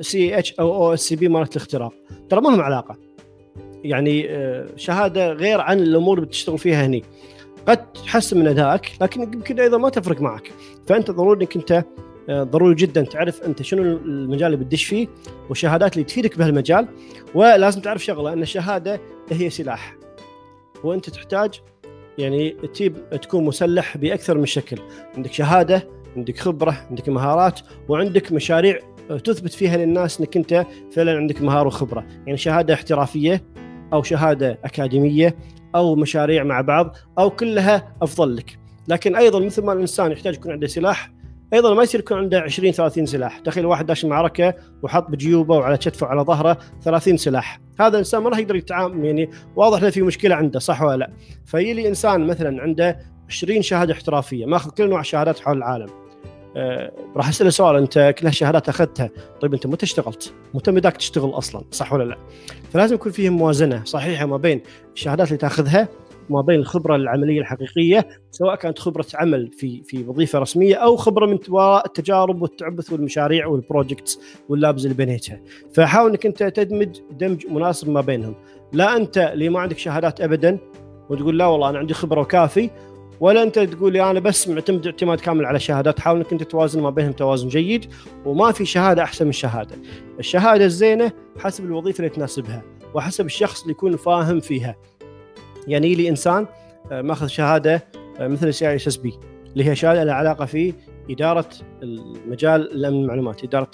[0.00, 1.92] CEH أو OSCP مالت الاختراق.
[2.30, 2.96] ترى ما لهم علاقة.
[3.84, 7.04] يعني آه، شهادة غير عن الأمور اللي بتشتغل فيها هني.
[7.68, 10.52] قد تحسن من أدائك لكن يمكن أيضا ما تفرق معك.
[10.86, 11.84] فأنت ضروري إنك أنت
[12.28, 15.08] آه، ضروري جدا تعرف أنت شنو المجال اللي بتدش فيه
[15.48, 16.88] والشهادات اللي تفيدك بهالمجال
[17.34, 19.96] ولازم تعرف شغلة أن الشهادة هي سلاح.
[20.84, 21.60] وأنت تحتاج
[22.18, 24.78] يعني تجيب تكون مسلح بأكثر من شكل.
[25.16, 28.78] عندك شهادة عندك خبرة عندك مهارات وعندك مشاريع
[29.24, 32.06] تثبت فيها للناس إنك أنت فعلا عندك مهارة وخبرة.
[32.26, 33.44] يعني شهادة احترافية
[33.92, 35.36] أو شهادة أكاديمية
[35.74, 38.61] أو مشاريع مع بعض أو كلها أفضل لك.
[38.88, 41.10] لكن أيضا مثل ما الإنسان يحتاج يكون عنده سلاح
[41.52, 43.38] أيضا ما يصير يكون عنده 20 30 سلاح.
[43.38, 47.60] تخيل واحد داش معركة وحط بجيوبه وعلى كتفه وعلى ظهره 30 سلاح.
[47.80, 51.10] هذا الإنسان ما راح يقدر يتعامل يعني واضح إنه في مشكلة عنده صح ولا لا؟
[51.44, 55.88] فيجي لي إنسان مثلا عنده 20 شهادة احترافية ماخذ كل انواع الشهادات حول العالم.
[56.56, 59.10] آه راح أسأله سؤال أنت كل هالشهادات أخذتها؟
[59.40, 62.16] طيب أنت متى اشتغلت؟ متى بدك تشتغل أصلا؟ صح ولا لا؟
[62.72, 64.60] فلازم يكون فيه موازنة صحيحة ما بين
[64.94, 65.88] الشهادات اللي تأخذها
[66.30, 71.26] ما بين الخبرة العملية الحقيقية سواء كانت خبرة عمل في في وظيفة رسمية أو خبرة
[71.26, 75.40] من وراء التجارب والتعبث والمشاريع وال projects وال labs اللي بنيتها.
[75.74, 78.34] فحاول إنك أنت تدمج دمج مناسب ما بينهم.
[78.72, 80.58] لا أنت اللي ما عندك شهادات ابدا
[81.10, 82.70] وتقول لا والله أنا عندي خبرة وكافي
[83.20, 86.90] ولا أنت تقول أنا بس معتمد اعتماد كامل على الشهادات حاول إنك أنت توازن ما
[86.90, 87.86] بينهم توازن جيد
[88.24, 89.76] وما في شهادة أحسن من شهادة.
[90.18, 92.62] الشهادة الزينة حسب الوظيفة اللي تناسبها
[92.94, 94.76] وحسب الشخص اللي يكون فاهم فيها.
[95.68, 96.46] يعني لي إنسان
[96.92, 97.84] آه، ماخذ شهادة
[98.20, 99.14] آه، مثل سي اي إس إس بي
[99.52, 100.74] اللي هي شهادة لها علاقة في
[101.10, 101.48] إدارة
[101.82, 103.70] المجال الامن المعلومات إدارة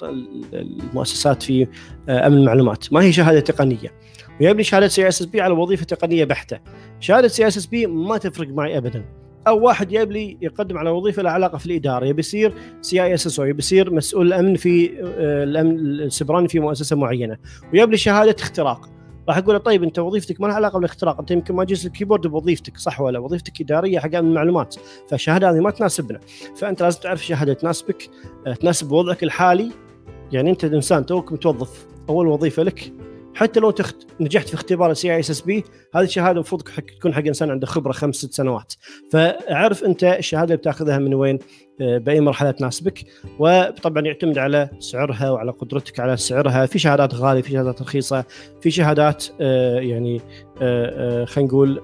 [0.53, 1.67] المؤسسات في
[2.09, 2.93] آه، أمن المعلومات.
[2.93, 3.93] ما هي شهادة تقنية.
[4.41, 6.59] ويبي لي شهادة CISSP على وظيفة تقنية بحتة.
[6.99, 9.05] شهادة CISSP ما تفرق معي ابدا.
[9.47, 13.45] أو واحد يبي لي يقدم على وظيفة لها علاقة في الإدارة يبي يصير CISO أو
[13.45, 14.91] يبي يصير مسؤول الأمن في
[15.43, 17.37] الأمن السبراني في مؤسسة معينة.
[17.73, 18.98] ويبي لي شهادة اختراق.
[19.29, 21.90] راح أقول له طيب أنت وظيفتك ما لها علاقة بالاختراق أنت يمكن ما لمست ال
[21.90, 24.75] keyboard بوظيفتك صح ولا؟ وظيفتك إدارية حق المعلومات.
[25.09, 26.19] فالشهادة هذه ما تناسبنا.
[26.55, 28.09] فأنت لازم تعرف شهادة تناسبك
[28.47, 29.71] آه، تناسب وضعك الحالي.
[30.31, 32.93] يعني أنت إنسان توك متوظف أول وظيفة لك
[33.39, 33.95] حتى لو تخت...
[34.19, 35.63] نجحت في اختبار ال CISSP
[35.95, 38.73] هذه الشهادة المفروض تكون حق إنسان عنده خبرة خمس ست سنوات.
[39.11, 41.39] فاعرف أنت الشهادة اللي بتأخذها من وين
[41.81, 43.05] آه، بأي مرحلة تناسبك.
[43.39, 46.65] وطبعا يعتمد على سعرها وعلى قدرتك على سعرها.
[46.65, 48.25] في شهادات غالية في شهادات رخيصة
[48.61, 50.21] في شهادات آه، يعني
[50.61, 51.81] آه، خلينا نقول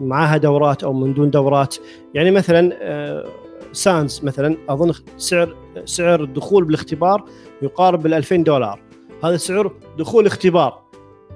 [0.00, 1.76] معاها دورات أو من دون دورات.
[2.14, 3.24] يعني مثلا
[3.72, 7.24] سانز مثلا أظن سعر سعر الدخول بالاختبار
[7.62, 8.80] يقارب بال 2000 دولار.
[9.24, 10.85] هذا سعر دخول اختبار.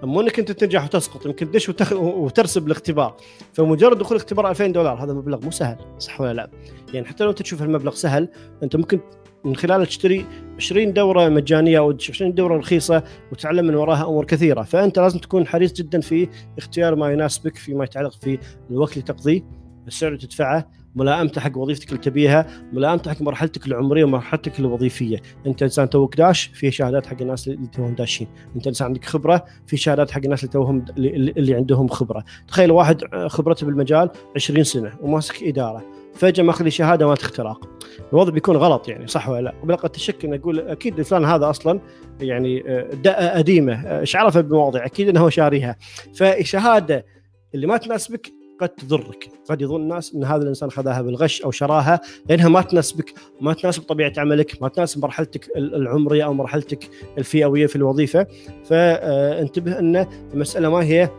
[0.03, 1.93] مو انك انت تنجح وتسقط يمكن تدش وتخ...
[1.93, 3.17] وترسب الاختبار
[3.53, 6.51] فمجرد دخول اختبار 2000 دولار هذا مبلغ مو سهل صح ولا لا؟
[6.95, 8.29] يعني حتى لو انت تشوف المبلغ سهل
[8.63, 9.01] انت ممكن
[9.45, 10.27] من خلاله تشتري
[10.57, 15.47] 20 دورة مجانية أو 20 دورة رخيصة وتتعلم من وراها أمور كثيرة فأنت لازم تكون
[15.47, 16.29] حريص جدا في
[16.59, 18.39] اختيار ما يناسبك فيما يتعلق في
[18.71, 19.43] الوقت اللي تقضيه
[19.87, 25.23] السعر اللي تدفعه ملائمته حق وظيفتك اللي تبيها ملائمته حق مرحلتك العمرية ومرحلتك الوظيفية.
[25.47, 28.29] أنت إنسان توك داش في شهادات حق الناس اللي توهم داشين.
[28.57, 32.25] أنت إنسان عندك خبرة في شهادات حق الناس اللي توهم اللي عندهم خبرة.
[32.49, 36.01] تخيل واحد خبرته بالمجال 20 سنة وماسك إدارة.
[36.15, 37.69] فجأة ماخذ لي شهادة مالت اختراق
[38.13, 41.81] الوضع بيكون غلط يعني صح ولا لا؟ قد تشك ان أقول أكيد فلان هذا أصلا
[42.21, 45.77] يعني آه، قديمه إيش عرفه بمواضيع؟ أكيد إنه هو شاريها.
[46.15, 47.07] فشهادة
[47.55, 49.29] اللي ما تناسبك قد تضرك.
[49.51, 53.83] قد يظن الناس إن هذا الإنسان خذاها بالغش أو شراها لأنها ما تناسبك ما تناسب
[53.83, 58.27] طبيعة عملك ما تناسب مرحلتك العمرية أو مرحلتك الفئوية في الوظيفة.
[58.65, 61.11] فانتبه إن المسألة ما هي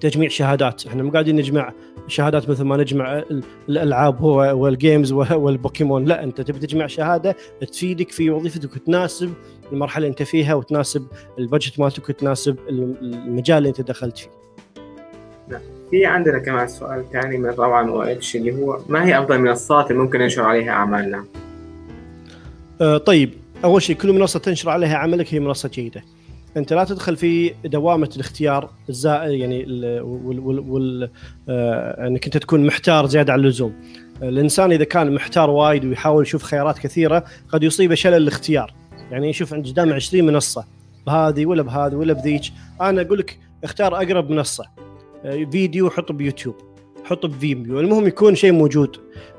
[0.00, 0.86] تجميع شهادات.
[0.86, 1.72] إحنا مو قاعدين نجمع
[2.08, 3.24] شهادات مثل ما نجمع
[3.68, 6.04] الألعاب وال games والبوكيمون.
[6.04, 7.36] لا أنت تبي تجمع شهادة
[7.72, 9.32] تفيدك في وظيفتك وتناسب
[9.72, 11.06] المرحلة اللي أنت فيها وتناسب
[11.38, 14.39] البجت مالتك وتناسب المجال اللي أنت دخلت فيه.
[15.90, 20.02] في عندنا كمان سؤال ثاني من روعة وإتش اللي هو ما هي أفضل منصات اللي
[20.02, 21.24] ممكن ننشر عليها أعمالنا؟
[22.80, 23.32] آه طيب
[23.64, 26.02] أول شيء كل منصة تنشر عليها عملك هي منصة جيدة.
[26.56, 29.64] أنت لا تدخل في دوامة الاختيار الزائد يعني
[30.02, 31.10] وال وال وال
[31.48, 33.74] آه أنك أنت تكون محتار زيادة عن اللزوم.
[34.22, 38.74] الإنسان إذا كان محتار وايد ويحاول يشوف خيارات كثيرة قد يصيبه شلل الاختيار.
[39.10, 40.64] يعني يشوف قدامه 20 منصة
[41.06, 42.42] بهذه ولا بهذه ولا بذيك،
[42.80, 44.64] أنا أقول لك اختار أقرب منصة.
[45.22, 46.54] فيديو حطه بيوتيوب
[47.04, 47.80] حطه ب Vimeo.
[47.80, 48.96] المهم يكون شيء موجود.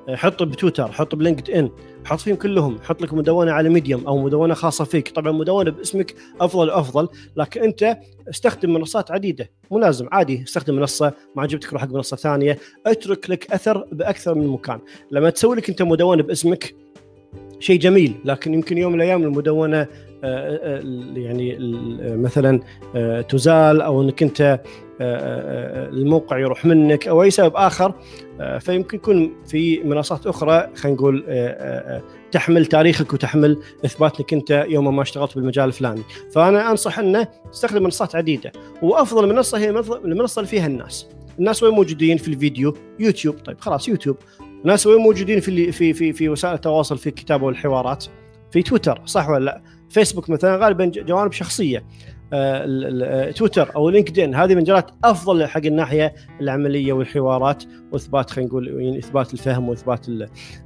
[0.10, 1.70] حطه بتويتر حطه ب LinkedIn
[2.06, 2.78] حط فيهم كلهم.
[2.84, 5.10] حط لك مدونة على Medium أو مدونة خاصة فيك.
[5.10, 7.08] طبعا مدونة باسمك أفضل أفضل
[7.38, 7.98] لكن أنت
[8.30, 9.50] استخدم منصات عديدة.
[9.72, 12.58] مو لازم عادي استخدم منصة ما عجبتك روح حق منصة ثانية.
[12.86, 14.80] اترك لك أثر بأكثر من مكان.
[15.12, 16.76] لما تسوي لك أنت مدونة باسمك
[17.60, 19.88] شيء جميل لكن يمكن يوم من الأيام المدونة
[20.24, 20.82] آه، آه،
[21.16, 21.58] يعني
[22.02, 22.60] مثلا
[22.96, 24.62] آه، تزال أو إنك أنت
[25.02, 27.94] الموقع يروح منك أو أي سبب آخر
[28.60, 31.26] فيمكن يكون في منصات أخرى خلينا نقول
[32.32, 36.02] تحمل تاريخك وتحمل اثبات انك أنت يوم ما اشتغلت بالمجال الفلاني،
[36.36, 39.70] فأنا أنصح أنه تستخدم منصات عديدة، وأفضل منصة هي
[40.06, 41.08] المنصة اللي فيها الناس.
[41.40, 43.36] الناس وين موجودين في الفيديو؟ يوتيوب.
[43.36, 44.18] طيب خلاص يوتيوب.
[44.62, 48.06] الناس وين موجودين في في في في وسائل التواصل في الكتابة والحوارات؟
[48.52, 51.78] في تويتر صح ولا لا؟ فيسبوك مثلا غالبا جوانب شخصية.
[51.78, 51.84] آه،
[53.36, 54.36] تويتر أو LinkedIn.
[54.36, 60.06] هذه مجالات أفضل حق الناحية العملية والحوارات وإثبات خلينا نقول يعني إثبات الفهم وإثبات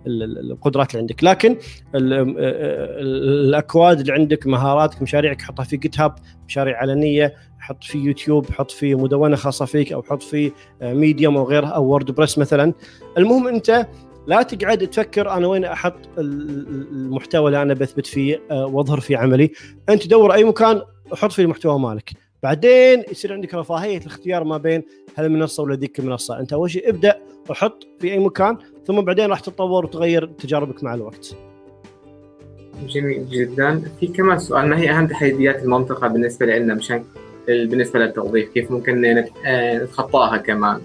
[0.07, 1.23] القدرات اللي عندك.
[1.23, 1.57] لكن آه،
[1.95, 6.15] آه، الأكواد اللي عندك مهاراتك مشاريعك حطها في GitHub
[6.47, 10.51] مشاريع علنية حط في يوتيوب حط في مدونة خاصة فيك أو حط في
[10.81, 12.73] Medium أو غيرها أو WordPress مثلا.
[13.17, 13.87] المهم أنت
[14.27, 19.51] لا تقعد تفكر أنا وين أحط المحتوى اللي أنا بثبت فيه وأظهر فيه عملي.
[19.89, 20.81] أنت دور أي مكان
[21.11, 22.11] وحط فيه المحتوى مالك.
[22.43, 24.83] بعدين يصير عندك رفاهية الاختيار ما بين
[25.17, 26.39] هالمنصة ولا ذيك المنصة.
[26.39, 30.93] أنت أول شيء ابدأ وحط في أي مكان ثم بعدين راح تتطور وتغير تجاربك مع
[30.93, 31.35] الوقت.
[32.87, 33.81] جميل جدا.
[33.99, 37.03] في كمان سؤال ما هي أهم تحديات المنطقة بالنسبة لنا مشان
[37.47, 39.05] بالنسبة للتوظيف؟ كيف ممكن
[39.45, 40.81] آه، نتخطاها كمان؟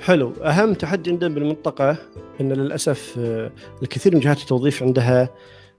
[0.00, 0.32] حلو.
[0.42, 1.96] أهم تحدي عندنا بالمنطقة
[2.40, 3.50] إن للأسف آه،
[3.82, 5.28] الكثير من جهات التوظيف عندها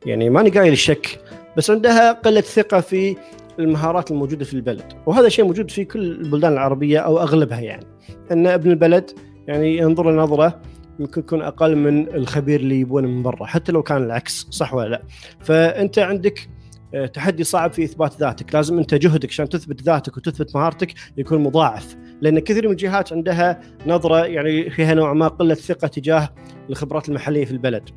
[0.06, 1.20] يعني ماني قايل الشك
[1.58, 3.16] بس عندها قلة ثقة في
[3.60, 4.94] المهارات الموجودة في البلد.
[5.06, 7.86] وهذا شيء موجود في كل البلدان العربية أو أغلبها يعني.
[8.32, 9.12] أن ابن البلد
[9.48, 10.62] يعني ينظر نظره
[11.00, 14.90] يمكن يكون أقل من الخبير اللي يبونه من برا حتى لو كان العكس صح ولا
[14.90, 15.02] لا؟
[15.40, 16.50] فأنت عندك
[16.94, 18.56] آه، تحدي صعب في إثبات ذاتك.
[18.56, 21.98] لازم أنت جهدك عشان تثبت ذاتك وتثبت مهارتك يكون مضاعف.
[22.22, 26.30] لأن كثير من الجهات عندها نظرة يعني فيها نوع ما قلة ثقة تجاه
[26.70, 27.90] الخبرات المحلية في البلد.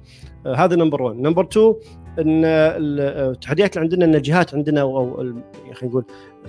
[0.46, 1.74] آه، هذا number 1 number 2
[2.18, 5.16] إن التحديات اللي عندنا إن الجهات عندنا أو
[5.72, 6.04] خلينا نقول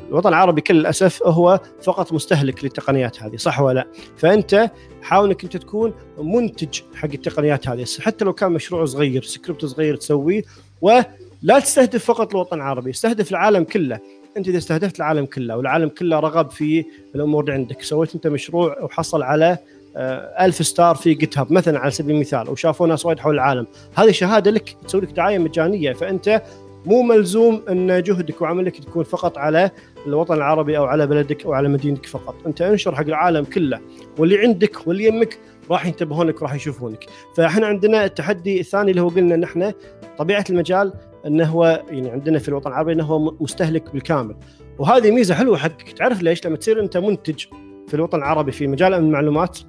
[0.09, 5.43] الوطن العربي كل الأسف هو فقط مستهلك للتقنيات هذه صح ولا لا؟ فأنت حاول انك
[5.43, 10.43] أنت تكون منتج حق التقنيات هذه حتى لو كان مشروع صغير سكريبت صغير تسويه
[10.81, 13.99] ولا تستهدف فقط الوطن العربي استهدف العالم كله
[14.37, 18.83] أنت إذا استهدفت العالم كله والعالم كله رغب في الأمور اللي عندك سويت أنت مشروع
[18.83, 19.57] وحصل على
[19.95, 23.67] ألف star في GitHub مثلا على سبيل المثال وشافوا ناس وايد حول العالم.
[23.95, 26.41] هذه شهادة لك تسوي لك دعاية مجانية فأنت
[26.85, 29.71] مو ملزوم أن جهدك وعملك تكون فقط على
[30.07, 32.35] الوطن العربي أو على بلدك أو على مدينتك فقط.
[32.45, 33.79] أنت انشر حق العالم كله
[34.17, 35.37] واللي عندك واللي يمك
[35.71, 37.05] راح ينتبهون لك وراح يشوفونك.
[37.35, 39.73] فإحنا عندنا التحدي الثاني اللي هو قلنا إن إحنا
[40.17, 40.93] طبيعة المجال
[41.25, 44.35] إنه هو يعني عندنا في الوطن العربي إنه هو مستهلك بالكامل.
[44.79, 45.91] وهذه ميزة حلوة حقك.
[45.91, 47.45] تعرف ليش؟ لما تصير أنت منتج
[47.87, 49.59] في الوطن العربي في مجال المعلومات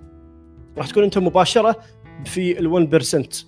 [0.78, 1.76] راح تكون انت مباشرة
[2.24, 3.44] في ال1%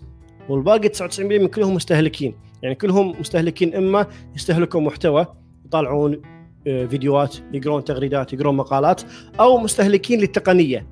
[0.49, 2.35] والباقي 99% من كلهم مستهلكين.
[2.63, 5.27] يعني كلهم مستهلكين إما يستهلكوا محتوى
[5.67, 6.23] يطالعون
[6.67, 9.03] آه، فيديوهات يقرون تغريدات يقرون مقالات
[9.41, 10.87] أو مستهلكين للتقنية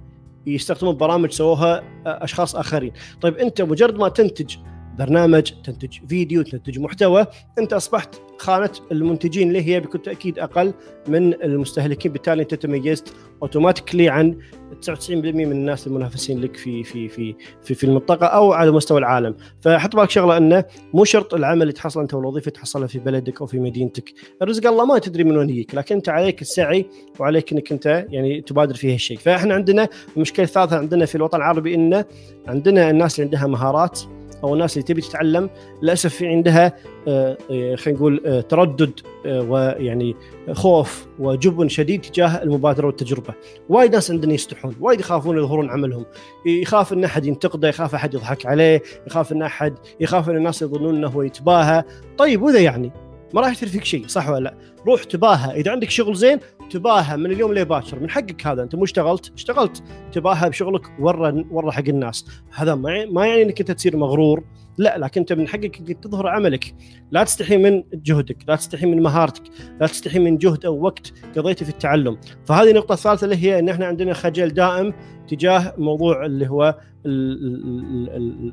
[0.47, 2.93] يستخدمون برامج سووها آه، أشخاص آخرين.
[3.21, 4.57] طيب أنت مجرد ما تنتج
[5.01, 7.27] برنامج تنتج فيديو تنتج محتوى.
[7.59, 10.75] أنت أصبحت خانة المنتجين اللي هي بكل تأكيد أقل
[11.09, 12.13] من المستهلكين.
[12.13, 14.39] بالتالي أنت تميزت اوتوماتيكلي عن
[14.83, 19.37] 99% من الناس المنافسين لك في في في في, في المنطقة أو على مستوى العالم.
[19.61, 23.47] فحط بالك شغلة أنه مو شرط العمل اللي تحصل أنت والوظيفة تحصلها في بلدك أو
[23.47, 24.13] في مدينتك.
[24.43, 26.87] الرزق الله ما تدري من وين يجيك لكن أنت عليك السعي
[27.19, 29.19] وعليك أنك أنت يعني تبادر في هالشيء.
[29.19, 32.05] فإحنا عندنا المشكلة الثالثه عندنا في الوطن العربي إنه
[32.47, 34.01] عندنا الناس اللي عندها مهارات
[34.45, 35.51] أو الناس اللي تبي تتعلم
[35.83, 36.73] للأسف في عندها
[37.09, 40.17] آه، آه، خلينا نقول آه، تردد ويعني
[40.53, 43.35] خوف وجبن شديد تجاه المبادرة والتجربة،
[43.69, 46.05] وايد ناس عندنا يستحون، وايد يخافون يظهرون عملهم،
[46.47, 50.97] يخاف إن أحد ينتقده، يخاف أحد يضحك عليه، يخاف إن أحد يخاف إن الناس يظنون
[50.97, 51.85] إنه هو يتباهى،
[52.19, 52.93] طيب وإذا يعني
[53.35, 54.55] ما راح يصير فيك شيء صح ولا لا؟
[54.87, 55.61] روح تباهى.
[55.61, 56.39] إذا عندك شغل زين
[56.71, 59.83] تباهى من اليوم لباكر من حقك هذا أنت مو اشتغلت؟ اشتغلت.
[60.13, 62.27] تباهى بشغلك ورا ورا حق الناس.
[62.55, 64.45] هذا ما ما يعني إنك أنت تصير مغرور.
[64.79, 66.75] لا لكن أنت من حقك إنك تظهر عملك.
[67.11, 69.43] لا تستحي من جهدك لا تستحي من مهارتك
[69.81, 72.19] لا تستحي من جهد أو وقت قضيته في التعلم.
[72.45, 74.93] فهذه النقطه الثالثه اللي هي إن إحنا عندنا خجل دائم
[75.29, 76.79] تجاه موضوع اللي هو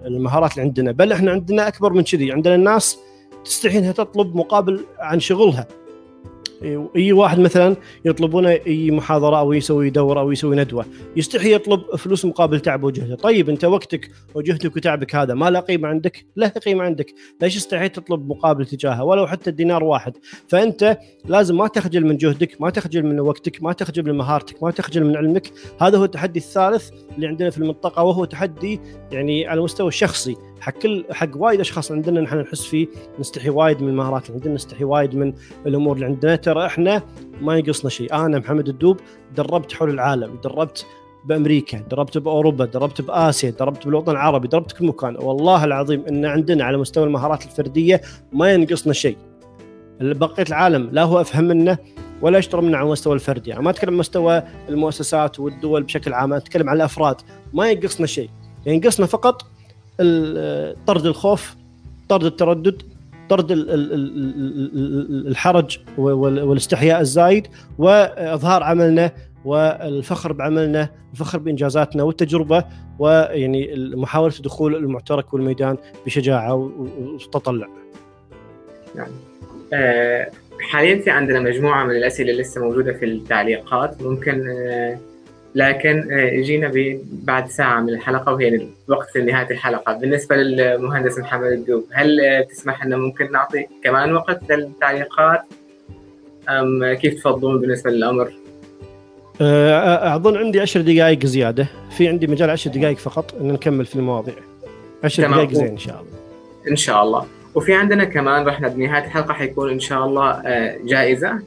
[0.07, 0.91] المهارات اللي عندنا.
[0.91, 2.31] بل إحنا عندنا أكبر من كذي.
[2.31, 2.97] عندنا الناس
[3.45, 5.67] تستحي إنها تطلب مقابل عن شغلها.
[6.95, 10.85] اي واحد مثلا يطلبونه أي محاضرة أو يسوي دورة أو يسوي ندوة
[11.15, 13.15] يستحي يطلب فلوس مقابل تعبه وجهده.
[13.15, 17.13] طيب أنت وقتك وجهدك وتعبك هذا ما له قيمة عندك؟ له قيمة عندك.
[17.41, 20.17] ليش استحيت تطلب مقابل تجاهه؟ ولو حتى الدينار واحد.
[20.47, 24.71] فأنت لازم ما تخجل من جهدك ما تخجل من وقتك ما تخجل من مهارتك ما
[24.71, 25.51] تخجل من علمك.
[25.81, 28.79] هذا هو التحدي الثالث اللي عندنا في المنطقة وهو تحدي
[29.11, 32.87] يعني على المستوى الشخصي حق كل حق وايد أشخاص عندنا نحن نحس فيه
[33.19, 35.33] نستحي وايد من المهارات اللي عندنا نستحي وايد من
[35.65, 36.35] الأمور اللي عندنا.
[36.35, 37.01] ترى إحنا
[37.41, 38.13] ما ينقصنا شيء.
[38.13, 38.97] أنا محمد الدوب
[39.35, 40.85] دربت حول العالم دربت
[41.25, 45.17] بأمريكا دربت بأوروبا دربت بآسيا دربت بالوطن العربي دربت كل مكان.
[45.19, 48.01] والله العظيم إن عندنا على مستوى المهارات الفردية
[48.33, 49.17] ما ينقصنا شيء.
[50.01, 51.77] بقية العالم لا هو أفهم منه
[52.21, 53.49] ولا اشتغل منه على المستوى الفردي.
[53.49, 57.15] يعني ما أتكلم مستوى المؤسسات والدول بشكل عام أتكلم عن الأفراد.
[57.53, 58.29] ما ينقصنا شيء.
[58.65, 59.45] ينقصنا فقط
[60.87, 61.55] طرد الخوف
[62.09, 62.81] طرد التردد
[63.29, 63.47] طرد
[65.27, 69.11] الحرج والاستحياء الزايد وإظهار عملنا
[69.45, 72.63] والفخر بعملنا الفخر بإنجازاتنا والتجربة
[72.99, 77.67] ويعني محاوله دخول المعترك والميدان بشجاعة وتطلع.
[79.73, 84.97] آه حاليا في عندنا مجموعة من الأسئلة لسه موجودة في التعليقات ممكن آه
[85.57, 86.71] لكن آه جينا
[87.11, 89.93] بعد ساعة من الحلقة وهي وقت نهايه الحلقة.
[89.93, 95.41] بالنسبة للمهندس محمد الدوب هل آه تسمح لنا ممكن نعطي كمان وقت للتعليقات؟
[96.49, 98.33] أم كيف تفضلون بالنسبة للأمر؟
[99.41, 101.67] آه، أظن عندي 10 دقائق زيادة.
[101.97, 104.35] في عندي مجال 10 دقائق فقط إن نكمل في المواضيع.
[105.03, 106.19] 10 دقائق زين إن شاء الله.
[106.71, 107.25] إن شاء الله.
[107.55, 110.41] وفي عندنا كمان رحنا بنهايه الحلقة حيكون إن شاء الله
[110.85, 111.39] جائزة.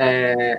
[0.00, 0.58] آه،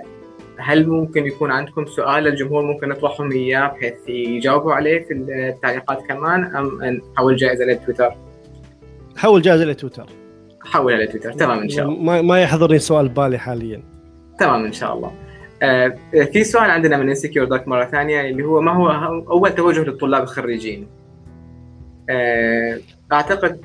[0.60, 6.56] هل ممكن يكون عندكم سؤال للجمهور ممكن نطرحهم إياه بحيث يجاوبوا عليه في التعليقات كمان
[6.56, 6.84] أم
[7.14, 8.14] نحول جائزة للتويتر؟
[9.16, 10.06] حول جائزة لتويتر
[10.64, 12.02] حولها لتويتر تمام إن شاء الله.
[12.02, 13.82] ما, ما يحضرني سؤال ببالي حاليا.
[14.38, 15.12] تمام إن شاء الله.
[15.62, 15.94] آه
[16.32, 18.90] في سؤال عندنا من Insecure Doc مرة ثانية اللي هو ما هو
[19.30, 20.86] أول توجه للطلاب الخريجين؟
[22.10, 22.78] آه
[23.12, 23.60] أعتقد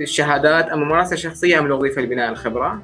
[0.00, 2.82] الشهادات أم ممارسه شخصيه أم الوظيفة لبناء الخبرة؟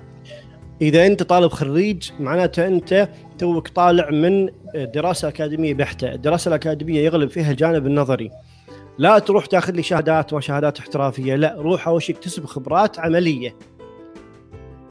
[0.82, 3.08] إذا أنت طالب خريج معناته أنت
[3.38, 6.14] توك طالع من دراسة أكاديمية بحتة.
[6.14, 8.30] الدراسة الأكاديمية يغلب فيها الجانب النظري.
[8.98, 13.56] لا تروح تاخذ لي شهادات وشهادات احترافية لا روح أول شيء اكتسب خبرات عملية.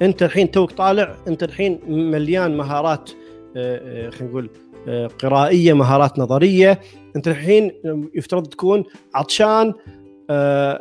[0.01, 3.11] أنت الحين توك طالع أنت الحين مليان مهارات
[3.57, 4.49] آه، آه، خلينا نقول
[4.87, 6.79] آه، قرائية مهارات نظرية.
[7.15, 7.71] أنت الحين
[8.15, 8.83] يفترض تكون
[9.15, 9.73] عطشان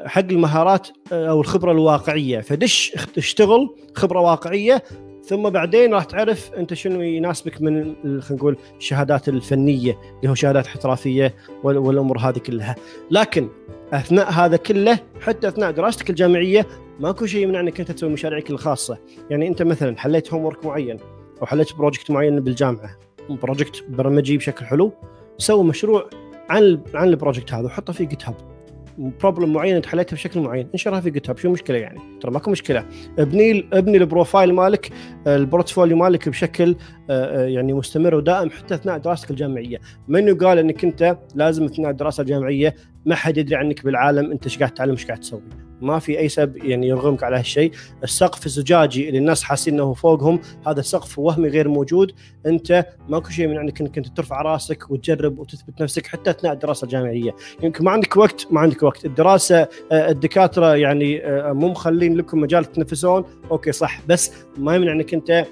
[0.06, 2.40] حق المهارات أو الخبرة الواقعية.
[2.40, 4.82] فدش اشتغل خبرة واقعية
[5.24, 10.66] ثم بعدين راح تعرف أنت شنو يناسبك من خلينا نقول الشهادات الفنية اللي هو شهادات
[10.66, 12.74] احترافية والأمور هذه كلها.
[13.10, 13.48] لكن
[13.92, 16.66] أثناء هذا كله حتى أثناء دراستك الجامعية
[17.00, 18.98] ماكو شيء يمنع انك انت تسوي مشاريعك الخاصة.
[19.30, 20.98] يعني أنت مثلا حليت homework معين
[21.40, 22.98] أو حليت project معين بالجامعة
[23.30, 24.92] project برمجي بشكل حلو
[25.38, 26.10] سوي مشروع
[26.50, 28.55] عن عن ال project هذا وحطه في GitHub
[28.98, 32.84] problem معين انت حليتها بشكل معين انشرها في GitHub شو المشكلة يعني؟ ترى ماكو مشكلة.
[33.18, 34.90] ابني ابني ال profile مالك
[35.26, 36.76] ال portfolio مالك بشكل
[37.10, 39.80] آه، آه، يعني مستمر ودائم حتى اثناء دراستك الجامعية.
[40.08, 42.74] من قال إنك أنت لازم اثناء الدراسة الجامعية
[43.06, 46.28] ما حد يدري عنك بالعالم أنت إيش قاعد تتعلم إيش قاعد تسوي؟ ما في أي
[46.28, 47.72] سبب يعني يرغمك على هالشيء.
[48.04, 52.12] السقف الزجاجي اللي الناس حاسين إنه فوقهم هذا سقف وهمي غير موجود.
[52.46, 56.84] أنت ماكو شيء من عندك إنك أنت ترفع راسك وتجرب وتثبت نفسك حتى أثناء الدراسة
[56.84, 57.34] الجامعية.
[57.62, 59.04] يمكن ما عندك وقت ما عندك وقت.
[59.04, 59.56] الدراسة
[59.92, 61.22] آه، الدكاترة يعني
[61.52, 63.24] مو مخلين لكم مجال تتنفسون.
[63.50, 64.00] أوكي صح.
[64.08, 65.46] بس ما يمنع إنك أنت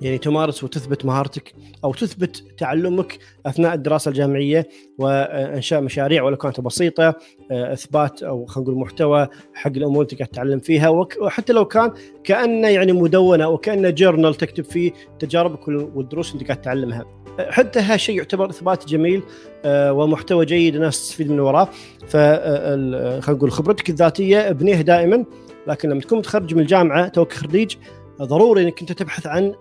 [0.00, 4.68] يعني تمارس وتثبت مهارتك أو تثبت تعلمك أثناء الدراسة الجامعية
[4.98, 7.14] وإنشاء مشاريع ولو كانت بسيطة
[7.50, 11.92] آه، إثبات أو خلينا نقول محتوى حق الأمور اللي قاعد تتعلم فيها وحتى لو كان
[12.24, 17.04] كأنه يعني مدونة أو كأنه جورنال تكتب فيه تجاربك والدروس اللي قاعد تتعلمها.
[17.38, 19.22] حتى هالشيء يعتبر إثبات جميل
[19.64, 21.68] آه، ومحتوى جيد الناس تستفيد من وراه.
[22.06, 25.24] ف خلينا نقول خبرتك الذاتية ابنيها دائما
[25.66, 27.76] لكن لما تكون متخرج من الجامعة توك خريج
[28.22, 29.54] ضروري إنك أنت تبحث عن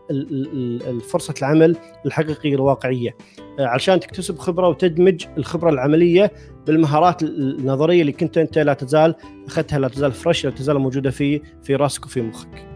[1.10, 3.16] فرصة العمل الحقيقية الواقعية
[3.60, 6.32] آه، علشان تكتسب خبرة وتدمج الخبرة العملية
[6.68, 9.16] بالمهارات النظرية اللي كنت أنت لا تزال
[9.48, 12.68] أخذتها لا تزال فريش لا تزال موجودة في في راسك وفي مخك.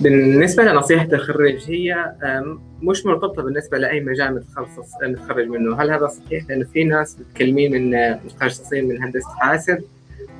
[0.00, 2.14] بالنسبة لنصيحة الخريج هي
[2.82, 7.72] مش مرتبطة بالنسبة لأي مجال متخصص متخرج منه، هل هذا صحيح؟ لأنه في ناس بتكلمين
[7.72, 9.84] من متخصصين من هندسة حاسب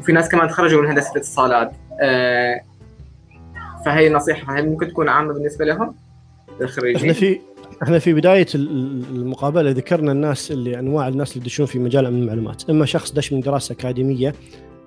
[0.01, 1.73] وفي ناس كمان تخرجوا من هندسة الاتصالات.
[2.03, 2.61] آه،
[3.85, 5.95] فهي نصيحة هل ممكن تكون عامة بالنسبة لهم؟
[6.61, 7.41] الخريجين؟ إحنا في
[7.83, 12.71] إحنا في بداية المقابلة ذكرنا الناس اللي أنواع الناس اللي يدشون في مجال امن المعلومات،
[12.71, 14.35] إما شخص دش من دراسة أكاديمية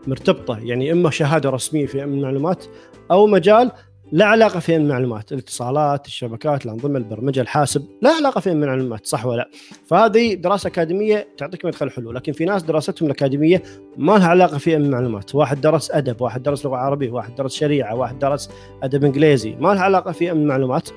[0.08, 2.66] مرتبطة يعني إما شهادة رسمية في امن المعلومات
[3.12, 3.72] أو مجال
[4.12, 9.38] لا علاقة في المعلومات الاتصالات الشبكات الأنظمة البرمجة الحاسب لا علاقة في المعلومات صح ولا
[9.38, 9.50] لا؟
[9.88, 13.64] فهذه دراسة أكاديمية تعطيك مدخل حلو لكن في ناس دراستهم الأكاديمية
[13.98, 15.36] ما لها علاقة في المعلومات.
[15.36, 18.50] واحد درس أدب واحد درس لغة عربية واحد درس شريعة واحد درس
[18.84, 20.90] أدب إنجليزي ما لها علاقة في المعلومات.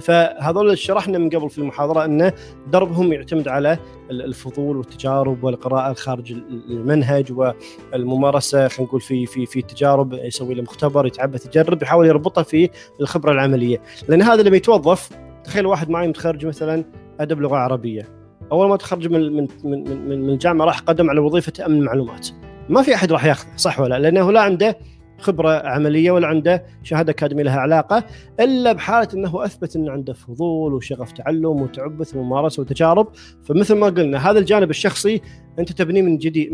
[0.00, 2.32] فهذول اللي شرحنا من قبل في المحاضرة إنه
[2.72, 3.78] دربهم يعتمد على
[4.10, 11.06] الفضول والتجارب والقراءة خارج المنهج والممارسة خلينا نقول في في في تجارب يسوي له مختبر
[11.06, 12.70] يتعبث يجرب يحاول يربطه في
[13.00, 13.82] الخبرة العملية.
[14.08, 15.10] لأن هذا لما يتوظف
[15.44, 16.84] تخيل واحد معي متخرج مثلا
[17.20, 18.18] أدب لغة عربية.
[18.52, 22.28] أول ما تخرج من من من من, من الجامعة راح قدم على وظيفة أمن معلومات
[22.68, 24.78] ما في أحد راح ياخذه صح ولا لأنه لا عنده
[25.18, 28.04] خبرة عملية ولا عنده شهادة أكاديمية لها علاقة
[28.40, 33.08] إلا بحالة أنه أثبت إنه عنده فضول وشغف تعلم وتعبث وممارسة وتجارب.
[33.44, 35.20] فمثل ما قلنا هذا الجانب الشخصي
[35.58, 36.52] أنت تبنيه من جديد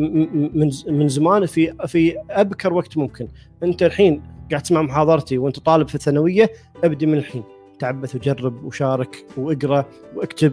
[0.54, 3.28] من من زمان في في أبكر وقت ممكن.
[3.62, 6.50] أنت الحين قاعد تسمع محاضرتي وأنت طالب في الثانوية
[6.84, 7.42] أبدي من الحين.
[7.78, 9.84] تعبث وجرب وشارك وإقرأ
[10.16, 10.52] وأكتب.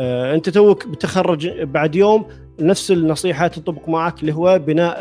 [0.00, 2.26] انت توك بتخرج بعد يوم
[2.60, 4.96] نفس النصيحة تطبق معك اللي هو بناء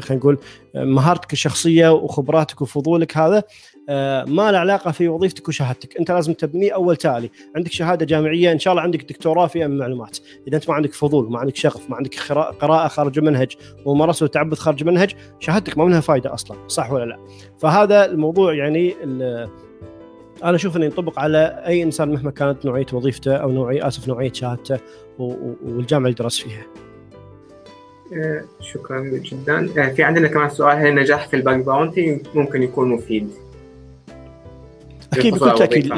[0.00, 0.38] خلينا نقول
[0.74, 3.42] مهارتك الشخصية وخبراتك وفضولك هذا
[3.90, 8.52] آه، ما له علاقة في وظيفتك وشهادتك، انت لازم تبنيه أول تالي، عندك شهادة جامعية
[8.52, 10.18] إن شاء الله عندك دكتوراه في المعلومات،
[10.48, 12.18] إذا أنت ما عندك فضول، ما عندك شغف، ما عندك
[12.60, 17.18] قراءة خارج المنهج وممارسه وتعبث خارج المنهج، شهادتك ما منها فائده أصلا، صح ولا لا؟
[17.58, 18.94] فهذا الموضوع يعني
[20.44, 24.32] أنا أشوف إنه ينطبق على أي إنسان مهما كانت نوعية وظيفته أو نوعية آسف نوعية
[24.32, 24.78] شهادته
[25.18, 26.66] والجامعة اللي درس فيها.
[28.12, 32.62] آه، شكرا جدا آه، في عندنا كمان سؤال هل النجاح في ال bug bounty ممكن
[32.62, 33.30] يكون مفيد؟
[35.12, 35.92] أكيد بكل تاكيد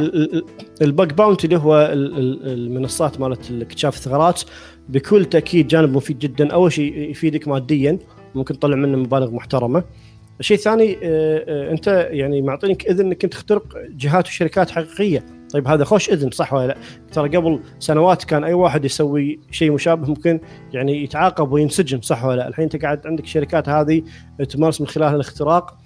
[0.82, 4.43] ال bug bounty اللي هو المنصات مالت اكتشاف الثغرات
[4.88, 7.99] بكل تأكيد جانب مفيد جدا أول شيء يفيدك ماديا
[8.34, 9.84] ممكن تطلع منه مبالغ محترمة
[10.41, 15.68] الشيء الثاني آه، آه، أنت يعني معطينك إذن إنك أنت تخترق جهات وشركات حقيقية طيب
[15.68, 16.76] هذا خوش إذن صح ولا لا؟
[17.12, 20.41] ترى قبل سنوات كان أي واحد يسوي شيء مشابه ممكن
[20.72, 24.03] يعني يتعاقب وينسجن صح ولا لا؟ الحين أنت قاعد عندك شركات هذه
[24.49, 25.78] تمارس من خلالها الاختراق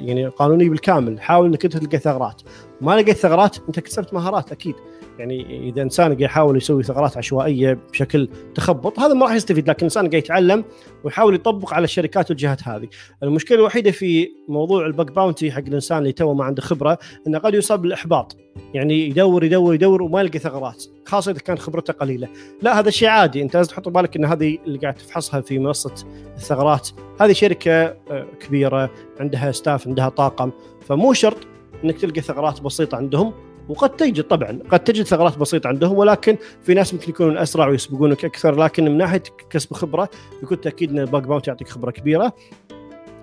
[0.00, 2.42] يعني قانوني بالكامل حاول إنك أنت تلقى ثغرات
[2.80, 4.74] ما لقيت ثغرات انت كسبت مهارات أكيد.
[5.18, 9.86] يعني إذا إنسان قاعد يحاول يسوي ثغرات عشوائية بشكل تخبط هذا ما راح يستفيد لكن
[9.86, 10.64] إنسان قاعد يتعلم
[11.04, 12.88] ويحاول يطبق على الشركات والجهات هذه.
[13.22, 17.38] المشكلة الوحيدة في موضوع ال bug bounty حق الإنسان اللي تو ما عنده خبرة إنه
[17.38, 18.36] قد يصاب بالإحباط.
[18.74, 22.28] يعني يدور يدور يدور وما يلقى ثغرات خاصة إذا كان خبرته قليلة.
[22.62, 25.94] لا هذا شيء عادي أنت لازم تحط بالك إن هذه اللي قاعد تفحصها في منصة
[26.36, 26.88] الثغرات
[27.20, 30.50] هذه شركة آه، كبيرة عندها staff عندها طاقم.
[30.88, 33.32] فمو شرط إنك تلقى ثغرات بسيطة عندهم
[33.68, 38.24] وقد تجد طبعا قد تجد ثغرات بسيطة عندهم ولكن في ناس ممكن يكونون أسرع ويسبقونك
[38.24, 40.08] أكثر لكن من ناحية كسب خبرة
[40.42, 42.32] بكل تأكيد إن ال bug bounty يعطيك خبرة كبيرة.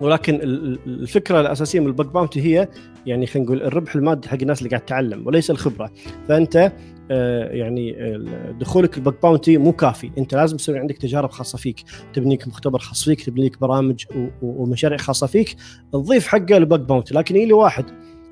[0.02, 0.40] ولكن
[0.88, 2.68] الفكرة الأساسية من ال bug bounty هي
[3.06, 5.92] يعني خلينا نقول الربح المادي حق الناس اللي قاعد تتعلم وليس الخبرة.
[6.28, 6.72] فأنت
[7.12, 7.96] آه، يعني
[8.60, 10.12] دخولك ال bug bounty مو كافي.
[10.18, 11.84] أنت لازم تسوي عندك تجارب خاصة فيك.
[12.14, 14.06] تبني لك مختبر خاص فيك تبني لك برامج
[14.42, 15.56] ومشاريع خاصة فيك.
[15.94, 17.14] تضيف حقه ال bug bounty.
[17.14, 17.86] لكن يجي لي واحد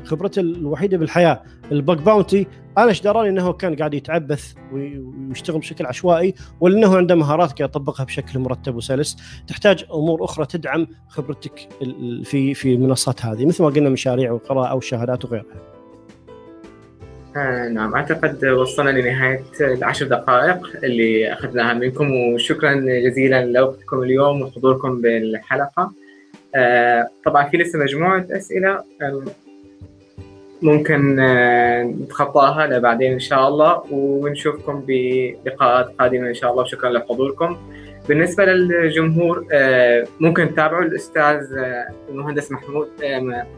[0.04, 2.48] خبرته الوحيدة بالحياة ال bug bounty.
[2.78, 7.70] أنا إيش دراني إنه كان قاعد يتعبث ويشتغل بشكل عشوائي ولا انه عنده مهارات قاعد
[7.70, 9.18] يطبقها بشكل مرتب وسلس.
[9.48, 11.70] تحتاج أمور أخرى تدعم خبرتك
[12.24, 15.46] في في المنصات هذه مثل ما قلنا مشاريع وقراءة وشهادات وغيرها.
[17.38, 17.96] آه نعم.
[17.96, 25.92] أعتقد وصلنا لنهاية العشر دقائق اللي أخذناها منكم وشكرا جزيلا لوقتكم اليوم وحضوركم بالحلقة.
[26.56, 28.84] آه طبعا في لسه مجموعة أسئلة.
[30.62, 36.64] ممكن آه، نتخطاها لبعدين إن شاء الله ونشوفكم بلقاءات قادمة إن شاء الله.
[36.64, 37.58] وشكرا لحضوركم.
[38.08, 42.88] بالنسبة للجمهور آه، ممكن تتابعوا الأستاذ آه، المهندس محمود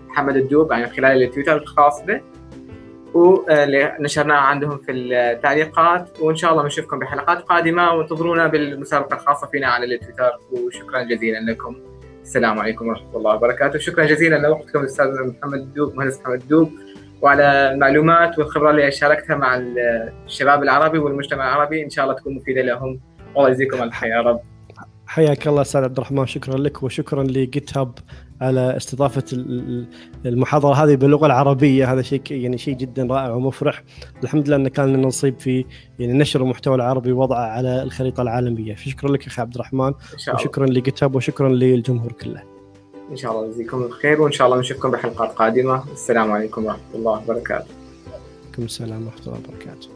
[0.08, 2.22] محمد الدوب عن خلال التويتر الخاص به.
[3.14, 6.10] ونشرناه عندهم في التعليقات.
[6.22, 7.94] وإن شاء الله بنشوفكم بحلقات قادمة.
[7.94, 10.32] وانتظرونا بالمسابقة الخاصة فينا على التويتر.
[10.52, 11.76] وشكرا جزيلا لكم.
[12.22, 13.80] السلام عليكم ورحمة الله وبركاته.
[13.80, 16.72] شكرا جزيلا لوقتكم الاستاذ محمد الدوب مهندس محمد الدوب.
[17.24, 19.62] وعلى المعلومات والخبرة اللي شاركتها مع
[20.26, 23.00] الشباب العربي والمجتمع العربي إن شاء الله تكون مفيدة لهم.
[23.36, 24.40] والله يجزيكم الخير يا رب.
[25.06, 27.94] حياك الله أستاذ عبد الرحمن شكرا لك وشكرا لجيت هاب
[28.42, 29.24] على استضافة
[30.26, 31.94] المحاضرة هذه باللغة العربية.
[31.94, 33.84] هذا شيء يعني شيء جدا رائع ومفرح.
[34.24, 35.66] الحمد لله إن كان لنا نصيب في
[36.00, 38.76] يعني نشر المحتوى العربي ووضعه على الخريطة العالمية.
[38.76, 39.94] فشكرا لك أخي عبد الرحمن.
[40.34, 42.53] وشكرا لجيت هاب وشكرا للجمهور كله.
[43.14, 47.12] إن شاء الله يجزيكم الخير وإن شاء الله نشوفكم بحلقات قادمة السلام عليكم ورحمة الله
[47.12, 47.74] وبركاته.
[48.10, 49.90] وعليكم السلام ورحمة الله وبركاته.